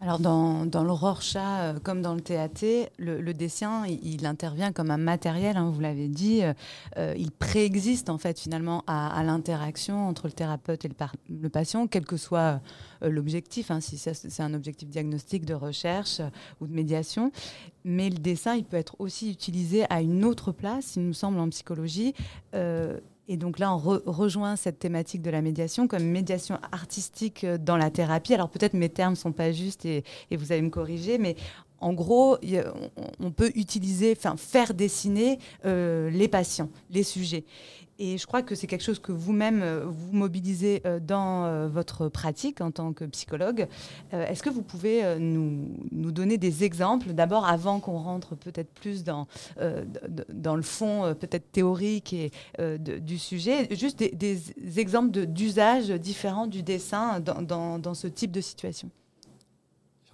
alors 0.01 0.19
dans, 0.19 0.83
l'aurore 0.83 1.21
chat, 1.21 1.61
euh, 1.61 1.79
comme 1.81 2.01
dans 2.01 2.13
le 2.13 2.21
TAT, 2.21 2.89
le, 2.97 3.33
dessin, 3.33 3.85
il, 3.87 4.25
intervient 4.25 4.73
comme 4.73 4.91
un 4.91 4.97
matériel, 4.97 5.55
hein, 5.55 5.71
vous 5.73 5.79
l'avez 5.79 6.09
dit. 6.09 6.43
Euh, 6.43 6.53
euh, 6.97 7.13
il 7.17 7.31
préexiste 7.31 8.09
en 8.09 8.17
fait 8.17 8.37
finalement 8.39 8.83
à, 8.87 9.23
l'interaction 9.23 10.07
entre 10.07 10.27
le 10.27 10.33
thérapeute 10.33 10.83
et 10.83 10.89
le, 11.29 11.49
patient, 11.49 11.87
quel 11.87 12.05
que 12.05 12.17
soit 12.17 12.59
l'objectif, 13.01 13.71
hein, 13.71 13.79
si 13.79 13.97
c'est 13.97 14.43
un 14.43 14.53
objectif 14.53 14.89
diagnostique, 14.89 15.45
de 15.45 15.53
recherche 15.53 16.21
ou 16.59 16.67
de 16.67 16.73
médiation. 16.73 17.31
Mais 17.85 18.09
le 18.09 18.17
dessin, 18.17 18.55
il 18.55 18.65
peut 18.65 18.77
être 18.77 18.95
aussi 18.99 19.31
utilisé 19.31 19.85
à 19.89 20.01
une 20.01 20.25
autre 20.25 20.51
place, 20.51 20.97
il 20.97 21.03
me 21.03 21.13
semble, 21.13 21.39
en 21.39 21.49
psychologie. 21.49 22.13
Et 23.27 23.37
donc 23.37 23.57
là, 23.57 23.73
on 23.73 23.77
rejoint 23.77 24.55
cette 24.55 24.77
thématique 24.77 25.23
de 25.23 25.31
la 25.31 25.41
médiation 25.41 25.87
comme 25.87 26.03
médiation 26.03 26.59
artistique 26.71 27.43
euh, 27.43 27.57
dans 27.57 27.77
la 27.77 27.89
thérapie. 27.89 28.33
Alors 28.33 28.49
peut-être 28.49 28.73
mes 28.73 28.89
termes 28.89 29.13
ne 29.13 29.17
sont 29.17 29.31
pas 29.31 29.51
justes 29.51 29.85
et, 29.85 30.03
et, 30.29 30.37
vous 30.37 30.51
allez 30.51 30.61
me 30.61 30.69
corriger, 30.69 31.17
mais 31.17 31.35
en 31.79 31.93
gros, 31.93 32.37
on 33.19 33.31
peut 33.31 33.51
utiliser, 33.55 34.13
enfin 34.17 34.35
faire 34.37 34.73
dessiner 34.73 35.39
euh, 35.65 36.09
les 36.09 36.27
patients, 36.27 36.69
les 36.89 37.03
sujets. 37.03 37.43
Et 37.97 38.17
je 38.17 38.27
crois 38.27 38.41
que 38.41 38.55
c'est 38.55 38.67
quelque 38.67 38.83
chose 38.83 38.99
que 38.99 39.13
vous-même 39.13 39.61
euh, 39.63 39.85
vous 39.85 40.11
mobilisez 40.11 40.81
euh, 40.85 40.99
dans 40.99 41.69
votre 41.69 42.09
pratique 42.09 42.59
en 42.59 42.71
tant 42.71 42.91
que 42.91 43.05
psychologue. 43.05 43.67
Est-ce 44.11 44.43
que 44.43 44.49
vous 44.49 44.61
pouvez 44.61 45.17
nous, 45.19 46.11
donner 46.11 46.37
des 46.37 46.63
exemples, 46.63 47.13
d'abord 47.13 47.45
avant 47.45 47.79
qu'on 47.79 47.97
rentre 47.97 48.35
peut-être 48.35 48.71
plus 48.73 49.03
dans, 49.03 49.27
le 49.57 50.61
fond 50.61 51.15
peut-être 51.19 51.51
théorique 51.51 52.13
et, 52.13 52.31
du 52.79 53.17
sujet, 53.17 53.67
juste 53.75 53.99
des, 53.99 54.79
exemples 54.79 55.25
d'usage 55.25 55.89
différents 55.89 56.47
du 56.47 56.63
dessin 56.63 57.19
dans 57.19 57.93
ce 57.93 58.07
type 58.07 58.31
de 58.31 58.41
situation? 58.41 58.89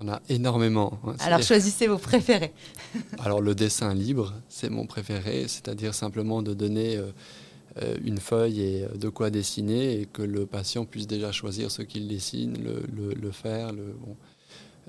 Il 0.01 0.07
y 0.07 0.09
en 0.09 0.13
a 0.13 0.21
énormément. 0.29 0.99
Hein. 1.05 1.15
Alors 1.19 1.41
choisissez 1.41 1.87
vos 1.87 1.97
préférés. 1.97 2.53
Alors 3.19 3.41
le 3.41 3.55
dessin 3.55 3.93
libre, 3.93 4.33
c'est 4.49 4.69
mon 4.69 4.85
préféré, 4.85 5.47
c'est-à-dire 5.47 5.93
simplement 5.93 6.41
de 6.41 6.53
donner 6.53 6.97
euh, 6.97 7.95
une 8.03 8.17
feuille 8.17 8.61
et 8.61 8.85
de 8.95 9.09
quoi 9.09 9.29
dessiner 9.29 10.01
et 10.01 10.05
que 10.05 10.21
le 10.21 10.45
patient 10.45 10.85
puisse 10.85 11.07
déjà 11.07 11.31
choisir 11.31 11.71
ce 11.71 11.83
qu'il 11.83 12.07
dessine, 12.07 12.57
le, 12.57 13.31
faire. 13.31 13.71
Le, 13.71 13.95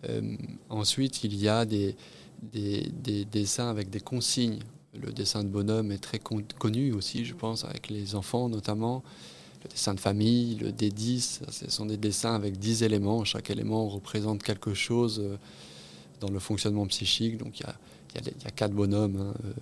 euh, 0.08 0.36
ensuite, 0.68 1.22
il 1.22 1.36
y 1.36 1.48
a 1.48 1.64
des, 1.64 1.94
des, 2.42 3.24
dessins 3.24 3.70
avec 3.70 3.88
des 3.88 4.00
consignes. 4.00 4.58
Le 5.00 5.12
dessin 5.12 5.44
de 5.44 5.48
bonhomme 5.48 5.92
est 5.92 6.02
très 6.02 6.18
connu 6.18 6.92
aussi, 6.92 7.24
je 7.24 7.34
pense, 7.34 7.64
avec 7.64 7.88
les 7.88 8.14
enfants 8.14 8.48
notamment. 8.48 9.04
Le 9.64 9.68
dessin 9.70 9.94
de 9.94 10.00
famille, 10.00 10.56
le 10.56 10.70
D10, 10.70 11.40
ce 11.50 11.70
sont 11.70 11.86
des 11.86 11.96
dessins 11.96 12.34
avec 12.34 12.58
10 12.58 12.82
éléments. 12.82 13.24
Chaque 13.24 13.50
élément 13.50 13.88
représente 13.88 14.42
quelque 14.42 14.74
chose 14.74 15.20
euh, 15.22 15.36
dans 16.20 16.30
le 16.30 16.38
fonctionnement 16.38 16.86
psychique. 16.86 17.38
Donc 17.38 17.60
il 17.60 17.66
y 17.66 18.46
a, 18.46 18.50
quatre 18.50 18.72
bonhommes. 18.72 19.16
Hein, 19.16 19.52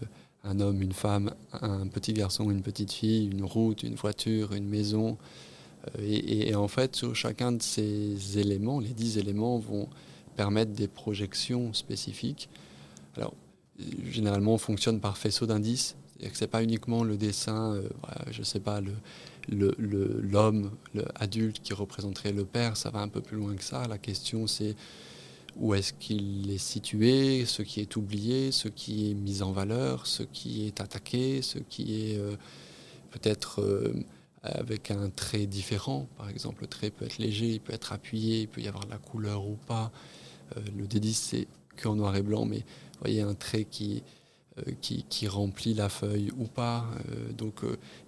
un 0.45 0.61
homme, 0.61 0.80
une 0.83 0.92
femme, 0.92 1.35
un 1.52 1.87
petit 1.87 2.12
garçon, 2.12 2.50
une 2.50 2.62
petite 2.62 2.92
fille, 2.92 3.28
une 3.30 3.45
route, 3.45 3.83
une 3.83 3.95
voiture, 3.95 4.54
une 4.54 4.66
maison. 4.66 5.19
Euh, 5.99 6.02
et, 6.02 6.54
en 6.54 6.69
fait, 6.69 6.97
sur 6.97 7.14
chacun 7.14 7.52
de 7.52 7.62
ces 7.62 8.38
éléments, 8.38 8.80
les 8.80 8.90
dix 8.90 9.19
éléments 9.19 9.59
vont 9.59 9.88
permettre 10.37 10.73
des 10.73 10.88
projections 10.88 11.73
spécifiques. 11.75 12.49
Alors, 13.16 13.35
généralement, 14.09 14.54
on 14.54 14.59
fonctionne 14.59 15.00
par 15.00 15.19
faisceau 15.19 15.47
d'indices. 15.47 15.97
Ce 16.21 16.45
n'est 16.45 16.49
pas 16.49 16.62
uniquement 16.62 17.02
le 17.02 17.16
dessin, 17.16 17.75
euh, 17.75 17.88
je 18.30 18.40
ne 18.40 18.45
sais 18.45 18.61
pas, 18.61 18.80
l'homme, 19.49 20.71
le, 20.95 21.05
adulte 21.15 21.61
qui 21.61 21.73
représenterait 21.73 22.33
le 22.33 22.45
père, 22.45 22.77
ça 22.77 22.91
va 22.91 23.01
un 23.01 23.09
peu 23.09 23.21
plus 23.21 23.37
loin 23.37 23.55
que 23.55 23.65
ça. 23.65 23.87
La 23.89 23.99
question, 23.99 24.47
c'est 24.47 24.77
où 25.57 25.75
est-ce 25.75 25.93
qu'il 25.93 26.51
est 26.51 26.59
situé, 26.59 27.45
ce 27.45 27.63
qui 27.63 27.81
est 27.81 27.97
oublié, 27.97 28.53
ce 28.53 28.69
qui 28.69 29.11
est 29.11 29.15
mis 29.15 29.43
en 29.43 29.53
valeur, 29.53 30.07
ce 30.07 30.23
qui 30.23 30.67
est 30.67 30.81
attaqué, 30.81 31.43
ce 31.43 31.59
qui 31.59 32.13
est 32.13 32.19
euh, 32.19 32.37
peut-être 33.11 33.61
euh, 33.61 33.93
avec 34.43 34.91
un 34.91 35.11
trait 35.11 35.47
différent. 35.47 36.09
Par 36.17 36.29
exemple, 36.29 36.63
le 36.63 36.69
trait 36.69 36.91
peut 36.91 37.05
être 37.05 37.19
léger, 37.19 37.49
il 37.55 37.61
peut 37.61 37.73
être 37.73 37.93
appuyé, 37.93 38.43
il 38.43 38.49
peut 38.49 38.61
y 38.61 38.69
avoir 38.69 38.85
de 38.85 38.91
la 38.91 38.99
couleur 38.99 39.47
ou 39.47 39.57
pas. 39.67 39.91
Euh, 40.57 40.61
le 40.77 40.87
D10, 40.87 41.13
c'est 41.13 41.49
qu'en 41.81 41.97
noir 41.97 42.17
et 42.17 42.23
blanc, 42.23 42.45
mais 42.45 42.59
vous 42.59 43.01
voyez 43.01 43.23
un 43.23 43.35
trait 43.35 43.65
qui, 43.65 44.03
qui, 44.80 45.04
qui, 45.04 45.28
remplit 45.28 45.75
la 45.75 45.88
feuille 45.88 46.30
ou 46.37 46.45
pas. 46.45 46.85
donc 47.37 47.61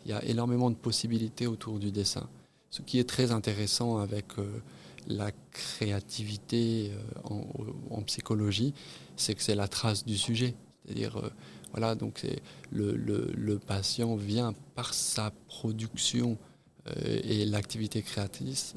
il 0.05 0.11
y 0.11 0.15
a 0.15 0.23
énormément 0.25 0.71
de 0.71 0.77
possibilités 0.77 1.47
autour 1.47 1.79
du 1.79 1.91
dessin. 1.91 2.29
Ce 2.71 2.83
qui 2.83 2.99
est 2.99 3.09
très 3.09 3.33
intéressant 3.33 3.99
avec 3.99 4.27
la 5.07 5.31
créativité 5.53 6.91
en, 7.25 8.03
psychologie, 8.03 8.75
c'est 9.17 9.35
que 9.35 9.43
c'est 9.43 9.55
la 9.55 9.69
trace 9.69 10.05
du 10.05 10.19
sujet. 10.19 10.55
C'est-à-dire, 10.85 11.21
voilà, 11.71 11.95
donc 11.95 12.27
le, 12.71 12.93
le, 12.97 13.59
patient 13.59 14.17
vient 14.17 14.53
par 14.75 14.95
sa 14.95 15.31
production 15.47 16.39
et 16.97 17.45
l'activité 17.47 18.03
créatrice, 18.03 18.75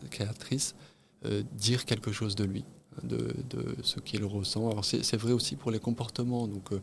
dire 1.54 1.86
quelque 1.86 2.12
chose 2.12 2.36
de 2.36 2.44
lui 2.44 2.64
de, 3.04 3.34
ce 3.82 4.00
qu'il 4.00 4.24
ressent. 4.24 4.70
Alors 4.70 4.86
c'est 4.86 5.18
vrai 5.18 5.34
aussi 5.34 5.56
pour 5.56 5.72
les 5.72 5.80
comportements, 5.80 6.48
donc 6.48 6.72
euh, 6.72 6.82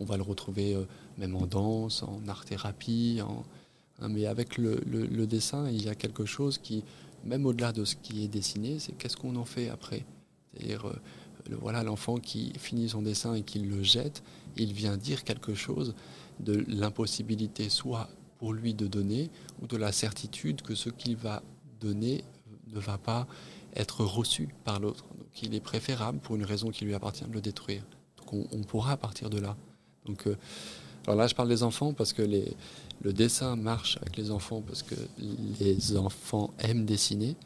on 0.00 0.04
va 0.04 0.16
le 0.16 0.22
retrouver 0.22 0.74
euh, 0.74 0.84
même 1.18 1.36
en 1.36 1.46
danse, 1.46 2.02
en 2.02 2.20
art-thérapie, 2.28 3.20
hein, 3.20 4.08
mais 4.08 4.26
avec 4.26 4.58
le, 4.58 5.26
dessin, 5.26 5.68
il 5.70 5.84
y 5.84 5.88
a 5.88 5.94
quelque 5.94 6.24
chose 6.24 6.58
qui, 6.58 6.84
même 7.24 7.46
au-delà 7.46 7.72
de 7.72 7.84
ce 7.84 7.94
qui 7.94 8.24
est 8.24 8.28
dessiné, 8.28 8.78
c'est 8.78 8.92
qu'est-ce 8.92 9.16
qu'on 9.16 9.36
en 9.36 9.44
fait 9.44 9.68
après? 9.68 10.04
C'est-à-dire, 10.52 10.88
euh, 10.88 10.94
voilà, 11.60 11.82
l'enfant 11.84 12.16
qui 12.16 12.52
finit 12.58 12.88
son 12.88 13.02
dessin 13.02 13.34
et 13.34 13.42
qui 13.42 13.60
le 13.60 13.82
jette, 13.82 14.22
il 14.56 14.72
vient 14.72 14.96
dire 14.96 15.24
quelque 15.24 15.54
chose 15.54 15.94
de 16.40 16.64
l'impossibilité 16.68 17.68
soit 17.68 18.08
pour 18.38 18.52
lui 18.52 18.74
de 18.74 18.86
donner 18.86 19.30
ou 19.60 19.66
de 19.66 19.76
la 19.76 19.92
certitude 19.92 20.62
que 20.62 20.74
ce 20.74 20.90
qu'il 20.90 21.16
va 21.16 21.42
donner 21.80 22.24
ne 22.72 22.80
va 22.80 22.98
pas 22.98 23.26
être 23.74 24.04
reçu 24.04 24.48
par 24.64 24.80
l'autre. 24.80 25.04
Donc 25.16 25.42
il 25.42 25.54
est 25.54 25.60
préférable, 25.60 26.18
pour 26.18 26.36
une 26.36 26.44
raison 26.44 26.70
qui 26.70 26.84
lui 26.84 26.94
appartient, 26.94 27.24
de 27.24 27.32
le 27.32 27.40
détruire. 27.40 27.84
Donc 28.18 28.48
on, 28.52 28.62
pourra 28.62 28.96
partir 28.96 29.30
de 29.30 29.38
là. 29.38 29.56
Donc, 30.06 30.26
euh, 30.26 30.36
alors 31.06 31.16
là, 31.16 31.26
je 31.26 31.34
parle 31.34 31.48
des 31.48 31.62
enfants 31.62 31.92
parce 31.92 32.12
que 32.12 32.22
le 32.22 33.12
dessin 33.12 33.56
marche 33.56 33.98
avec 34.00 34.16
les 34.16 34.30
enfants 34.30 34.62
parce 34.66 34.82
que 34.82 34.94
les 35.18 35.96
enfants 35.96 36.52
aiment 36.58 36.84
dessiner. 36.84 37.36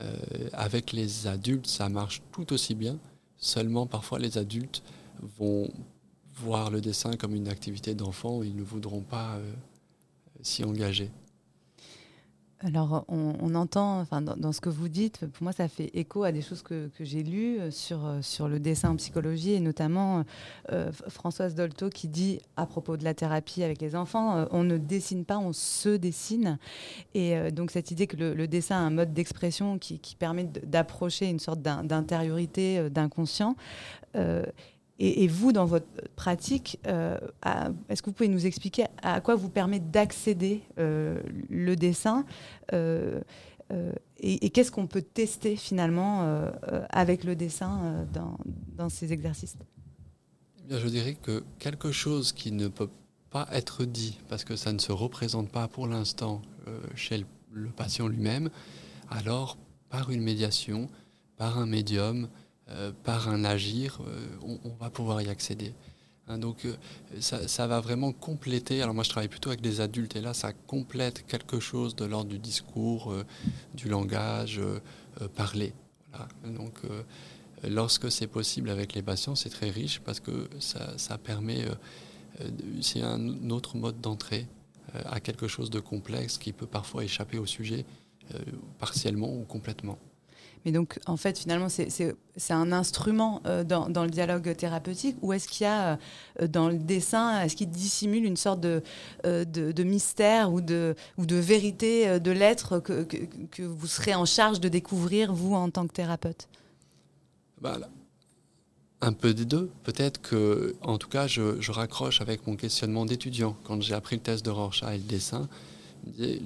Euh, 0.00 0.16
avec 0.52 0.92
les 0.92 1.26
adultes, 1.26 1.66
ça 1.66 1.88
marche 1.88 2.22
tout 2.32 2.52
aussi 2.52 2.74
bien. 2.74 2.98
Seulement, 3.36 3.86
parfois, 3.86 4.18
les 4.18 4.38
adultes 4.38 4.82
vont 5.38 5.70
voir 6.36 6.70
le 6.70 6.80
dessin 6.80 7.12
comme 7.16 7.34
une 7.34 7.48
activité 7.48 7.94
d'enfant. 7.94 8.42
Ils 8.42 8.56
ne 8.56 8.62
voudront 8.62 9.02
pas 9.02 9.34
euh, 9.36 9.52
s'y 10.42 10.64
engager. 10.64 11.10
Alors, 12.66 13.04
on, 13.08 13.54
entend, 13.54 14.00
enfin, 14.00 14.22
dans, 14.22 14.52
ce 14.52 14.62
que 14.62 14.70
vous 14.70 14.88
dites, 14.88 15.26
pour 15.26 15.42
moi, 15.42 15.52
ça 15.52 15.68
fait 15.68 15.90
écho 15.92 16.24
à 16.24 16.32
des 16.32 16.40
choses 16.40 16.62
que, 16.62 16.88
j'ai 16.98 17.22
lues 17.22 17.60
euh, 17.60 17.70
sur, 17.70 18.06
euh, 18.06 18.22
sur 18.22 18.48
le 18.48 18.58
dessin 18.58 18.90
en 18.90 18.96
psychologie, 18.96 19.52
et 19.52 19.60
notamment 19.60 20.24
euh, 20.72 20.90
Françoise 21.08 21.54
Dolto 21.54 21.90
qui 21.90 22.08
dit, 22.08 22.40
à 22.56 22.64
propos 22.64 22.96
de 22.96 23.04
la 23.04 23.12
thérapie 23.12 23.62
avec 23.62 23.82
les 23.82 23.94
enfants, 23.94 24.46
on 24.50 24.64
ne 24.64 24.78
dessine 24.78 25.26
pas, 25.26 25.36
on 25.36 25.52
se 25.52 25.90
dessine. 25.90 26.58
Et 27.12 27.50
donc, 27.52 27.70
cette 27.70 27.90
idée 27.90 28.06
que 28.06 28.16
le, 28.16 28.48
dessin 28.48 28.76
a 28.76 28.78
un 28.78 28.90
mode 28.90 29.12
d'expression 29.12 29.78
qui, 29.78 30.00
permet 30.18 30.44
d'approcher 30.44 31.28
une 31.28 31.40
sorte 31.40 31.60
d'intériorité, 31.60 32.88
d'inconscient. 32.88 33.56
Et, 35.00 35.26
vous, 35.26 35.52
dans 35.52 35.64
votre 35.64 35.86
pratique, 36.14 36.78
euh, 36.86 37.18
est-ce 37.88 38.00
que 38.00 38.10
vous 38.10 38.14
pouvez 38.14 38.28
nous 38.28 38.46
expliquer 38.46 38.84
à 39.02 39.20
quoi 39.20 39.34
vous 39.34 39.48
permet 39.48 39.80
d'accéder 39.80 40.62
euh, 40.78 41.20
le 41.50 41.74
dessin 41.74 42.24
euh, 42.72 43.20
et, 44.18 44.50
qu'est-ce 44.50 44.70
qu'on 44.70 44.86
peut 44.86 45.02
tester 45.02 45.56
finalement 45.56 46.48
avec 46.90 47.24
le 47.24 47.34
dessin 47.34 48.06
dans, 48.12 48.88
ces 48.88 49.12
exercices? 49.12 49.56
Eh 50.60 50.68
bien, 50.68 50.78
Je 50.78 50.86
dirais 50.86 51.16
que 51.20 51.42
quelque 51.58 51.90
chose 51.90 52.32
qui 52.32 52.52
ne 52.52 52.68
peut 52.68 52.90
pas 53.30 53.48
être 53.50 53.84
dit, 53.84 54.20
parce 54.28 54.44
que 54.44 54.54
ça 54.54 54.72
ne 54.72 54.78
se 54.78 54.92
représente 54.92 55.50
pas 55.50 55.66
pour 55.66 55.88
l'instant 55.88 56.40
chez 56.94 57.24
le 57.50 57.70
patient 57.70 58.06
lui-même, 58.06 58.48
alors 59.10 59.58
par 59.88 60.10
une 60.10 60.22
médiation, 60.22 60.88
par 61.36 61.58
un 61.58 61.66
médium, 61.66 62.28
par 63.02 63.28
un 63.28 63.44
agir, 63.44 63.98
euh, 64.06 64.58
on, 64.64 64.74
va 64.80 64.90
pouvoir 64.90 65.20
y 65.20 65.28
accéder. 65.28 65.74
Hein, 66.28 66.38
donc 66.38 66.64
euh, 66.64 66.74
ça, 67.20 67.66
va 67.66 67.80
vraiment 67.80 68.12
compléter, 68.12 68.80
alors 68.82 68.94
moi 68.94 69.04
je 69.04 69.10
travaille 69.10 69.28
plutôt 69.28 69.50
avec 69.50 69.60
des 69.60 69.80
adultes 69.80 70.16
et 70.16 70.20
là 70.20 70.32
ça 70.32 70.52
complète 70.52 71.26
quelque 71.26 71.60
chose 71.60 71.94
de 71.94 72.04
l'ordre 72.06 72.30
du 72.30 72.38
discours, 72.38 73.14
du 73.74 73.88
langage 73.88 74.60
parlé. 75.34 75.74
Donc 76.44 76.80
lorsque 77.62 78.10
c'est 78.10 78.26
possible 78.26 78.70
avec 78.70 78.94
les 78.94 79.02
patients, 79.02 79.34
c'est 79.34 79.50
très 79.50 79.68
riche 79.68 80.00
parce 80.00 80.20
que 80.20 80.48
ça 80.58 81.18
permet, 81.18 81.66
c'est 82.80 83.02
un 83.02 83.50
autre 83.50 83.76
mode 83.76 84.00
d'entrée 84.00 84.46
à 85.04 85.20
quelque 85.20 85.48
chose 85.48 85.70
de 85.70 85.80
complexe 85.80 86.38
qui 86.38 86.52
peut 86.52 86.66
parfois 86.66 87.04
échapper 87.04 87.36
au 87.36 87.46
sujet 87.46 87.84
partiellement 88.78 89.30
ou 89.36 89.44
complètement. 89.44 89.98
Mais 90.64 90.72
donc, 90.72 90.98
en 91.06 91.16
fait, 91.16 91.38
finalement, 91.38 91.68
c'est 91.68 92.14
un 92.50 92.72
instrument 92.72 93.42
euh, 93.46 93.64
dans, 93.64 94.04
le 94.04 94.10
dialogue 94.10 94.56
thérapeutique 94.56 95.16
ou 95.20 95.32
est-ce 95.32 95.46
qu'il 95.46 95.64
y 95.64 95.68
a 95.68 95.98
euh, 96.40 96.46
dans 96.46 96.68
le 96.68 96.78
dessin, 96.78 97.42
est-ce 97.42 97.54
qu'il 97.54 97.68
dissimule 97.68 98.24
une 98.24 98.36
sorte 98.36 98.60
de, 98.60 98.82
euh, 99.26 99.44
mystère 99.84 100.52
ou 100.52 100.60
de, 100.62 100.94
vérité 101.18 102.18
de 102.18 102.30
l'être 102.30 102.78
que, 102.78 103.62
vous 103.62 103.86
serez 103.86 104.14
en 104.14 104.24
charge 104.24 104.60
de 104.60 104.68
découvrir, 104.68 105.34
vous, 105.34 105.54
en 105.54 105.68
tant 105.68 105.86
que 105.86 105.92
thérapeute? 105.92 106.48
Bah, 107.60 107.78
Un 109.02 109.12
peu 109.12 109.34
des 109.34 109.44
deux. 109.44 109.70
Peut-être 109.82 110.22
que, 110.22 110.76
en 110.80 110.96
tout 110.96 111.08
cas, 111.08 111.26
je, 111.26 111.60
je 111.60 111.72
raccroche 111.72 112.22
avec 112.22 112.46
mon 112.46 112.56
questionnement 112.56 113.04
d'étudiant. 113.04 113.54
Quand 113.64 113.82
j'ai 113.82 113.94
appris 113.94 114.16
le 114.16 114.22
test 114.22 114.44
de 114.44 114.50
Rorschach 114.50 114.94
et 114.94 114.98
le 114.98 115.04
dessin, 115.04 115.46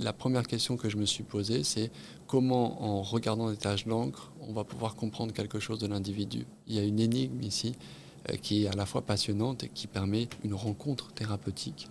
la 0.01 0.13
première 0.13 0.47
question 0.47 0.77
que 0.77 0.89
je 0.89 0.97
me 0.97 1.07
suis 1.07 1.25
posée, 1.25 1.65
c'est 1.65 1.91
comment, 2.27 2.83
en 2.83 3.03
regardant 3.03 3.51
des 3.51 3.57
taches 3.57 3.87
d'encre, 3.87 4.31
on 4.49 4.53
va 4.53 4.65
pouvoir 4.65 4.95
comprendre 4.95 5.33
quelque 5.33 5.59
chose 5.59 5.79
de 5.79 5.87
l'individu? 5.87 6.47
Il 6.67 6.75
y 6.75 6.79
a 6.79 6.85
une 6.85 7.01
énigme 7.01 7.43
ici 7.43 7.75
euh, 8.31 8.37
qui 8.37 8.65
est 8.65 8.69
à 8.69 8.77
la 8.77 8.87
fois 8.87 9.03
passionnante 9.03 9.65
et 9.65 9.69
qui 9.69 9.87
permet 9.87 10.29
une 10.45 10.55
rencontre 10.55 11.13
thérapeutique 11.13 11.89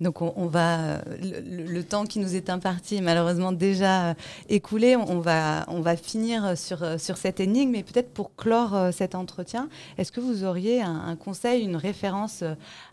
donc 0.00 0.22
on, 0.22 0.46
va 0.46 1.02
le, 1.20 1.82
temps 1.82 2.04
qui 2.04 2.20
nous 2.20 2.36
est 2.36 2.50
imparti 2.50 2.96
est 2.96 3.00
malheureusement 3.00 3.52
déjà 3.52 4.10
euh, 4.10 4.14
écoulé. 4.48 4.96
On 4.96 5.18
va 5.18 5.64
on 5.68 5.80
va 5.80 5.96
finir 5.96 6.56
sur 6.56 6.82
euh, 6.82 6.98
sur 6.98 7.16
cette 7.16 7.40
énigme, 7.40 7.72
mais 7.72 7.82
peut-être 7.82 8.12
pour 8.12 8.34
clore 8.36 8.74
euh, 8.74 8.90
cet 8.92 9.14
entretien, 9.14 9.68
est-ce 9.96 10.12
que 10.12 10.20
vous 10.20 10.44
auriez 10.44 10.82
un, 10.82 11.16
conseil, 11.16 11.64
une 11.64 11.76
référence 11.76 12.44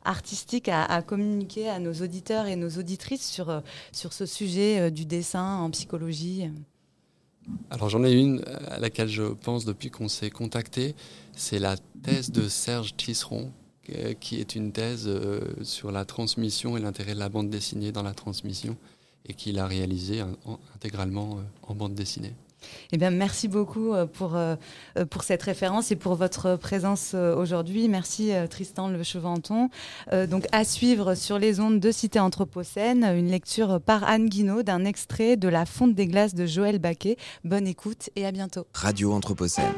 artistique 0.03 0.69
à, 0.69 1.01
communiquer 1.01 1.69
à 1.69 1.79
nos 1.79 1.93
auditeurs 1.93 2.47
et 2.47 2.55
nos 2.55 2.69
auditrices 2.69 3.27
sur 3.29 3.61
sur 3.91 4.13
ce 4.13 4.25
sujet 4.25 4.89
du 4.89 5.05
dessin 5.05 5.57
en 5.57 5.69
psychologie? 5.69 6.49
Alors 7.69 7.89
j'en 7.89 8.03
ai 8.03 8.13
une 8.13 8.43
à 8.69 8.79
laquelle 8.79 9.07
je 9.07 9.23
pense 9.23 9.65
depuis 9.65 9.91
qu'on 9.91 10.07
s'est 10.07 10.31
contacté, 10.31 10.95
c'est 11.35 11.59
la 11.59 11.75
thèse 12.03 12.31
de 12.31 12.47
Serge 12.47 12.95
Tisseron 12.95 13.51
euh, 13.51 13.64
qui 14.19 14.39
est 14.39 14.56
une 14.56 14.71
thèse 14.71 15.06
euh, 15.08 15.39
sur 15.63 15.91
la 15.91 16.06
transmission 16.06 16.78
et 16.78 16.80
l'intérêt 16.80 17.13
de 17.13 17.19
la 17.19 17.30
bande 17.30 17.50
dessinée 17.50 17.91
dans 17.91 18.04
la 18.04 18.13
transmission 18.13 18.78
et 19.28 19.34
qu'il 19.34 19.60
a 19.60 19.67
réalisé 19.67 20.24
intégralement 20.76 21.38
euh, 21.38 21.41
en 21.63 21.76
bande 21.76 21.95
dessinée. 21.95 22.34
Eh 22.91 22.98
bien, 22.98 23.12
merci 23.12 23.48
beaucoup 23.48 23.93
pour, 24.13 24.39
pour 25.12 25.24
cette 25.24 25.43
référence 25.43 25.91
et 25.91 25.95
pour 25.95 26.15
votre 26.15 26.56
présence 26.56 27.13
aujourd'hui. 27.13 27.88
Merci 27.88 28.32
Tristan 28.50 28.88
Le 28.88 29.04
Chevanton. 29.04 29.69
donc, 30.12 30.48
à 30.52 30.63
suivre 30.63 31.13
sur 31.13 31.38
les 31.38 31.60
ondes 31.60 31.80
de 31.80 31.91
Cité 31.91 32.19
Anthropocène, 32.19 33.04
une 33.04 33.30
lecture 33.30 33.80
par 33.82 34.04
Anne 34.06 34.30
Guinaud 34.30 34.63
d'un 34.63 34.84
extrait 34.84 35.38
de 35.38 35.48
La 35.48 35.67
Fonte 35.67 35.93
des 35.93 36.08
glaces 36.08 36.34
de 36.34 36.48
Joël 36.48 36.80
Baquet. 36.80 37.17
Bonne 37.43 37.67
écoute 37.67 38.10
et 38.15 38.26
à 38.26 38.32
bientôt. 38.32 38.65
Radio 38.74 39.13
Anthropocène. 39.13 39.71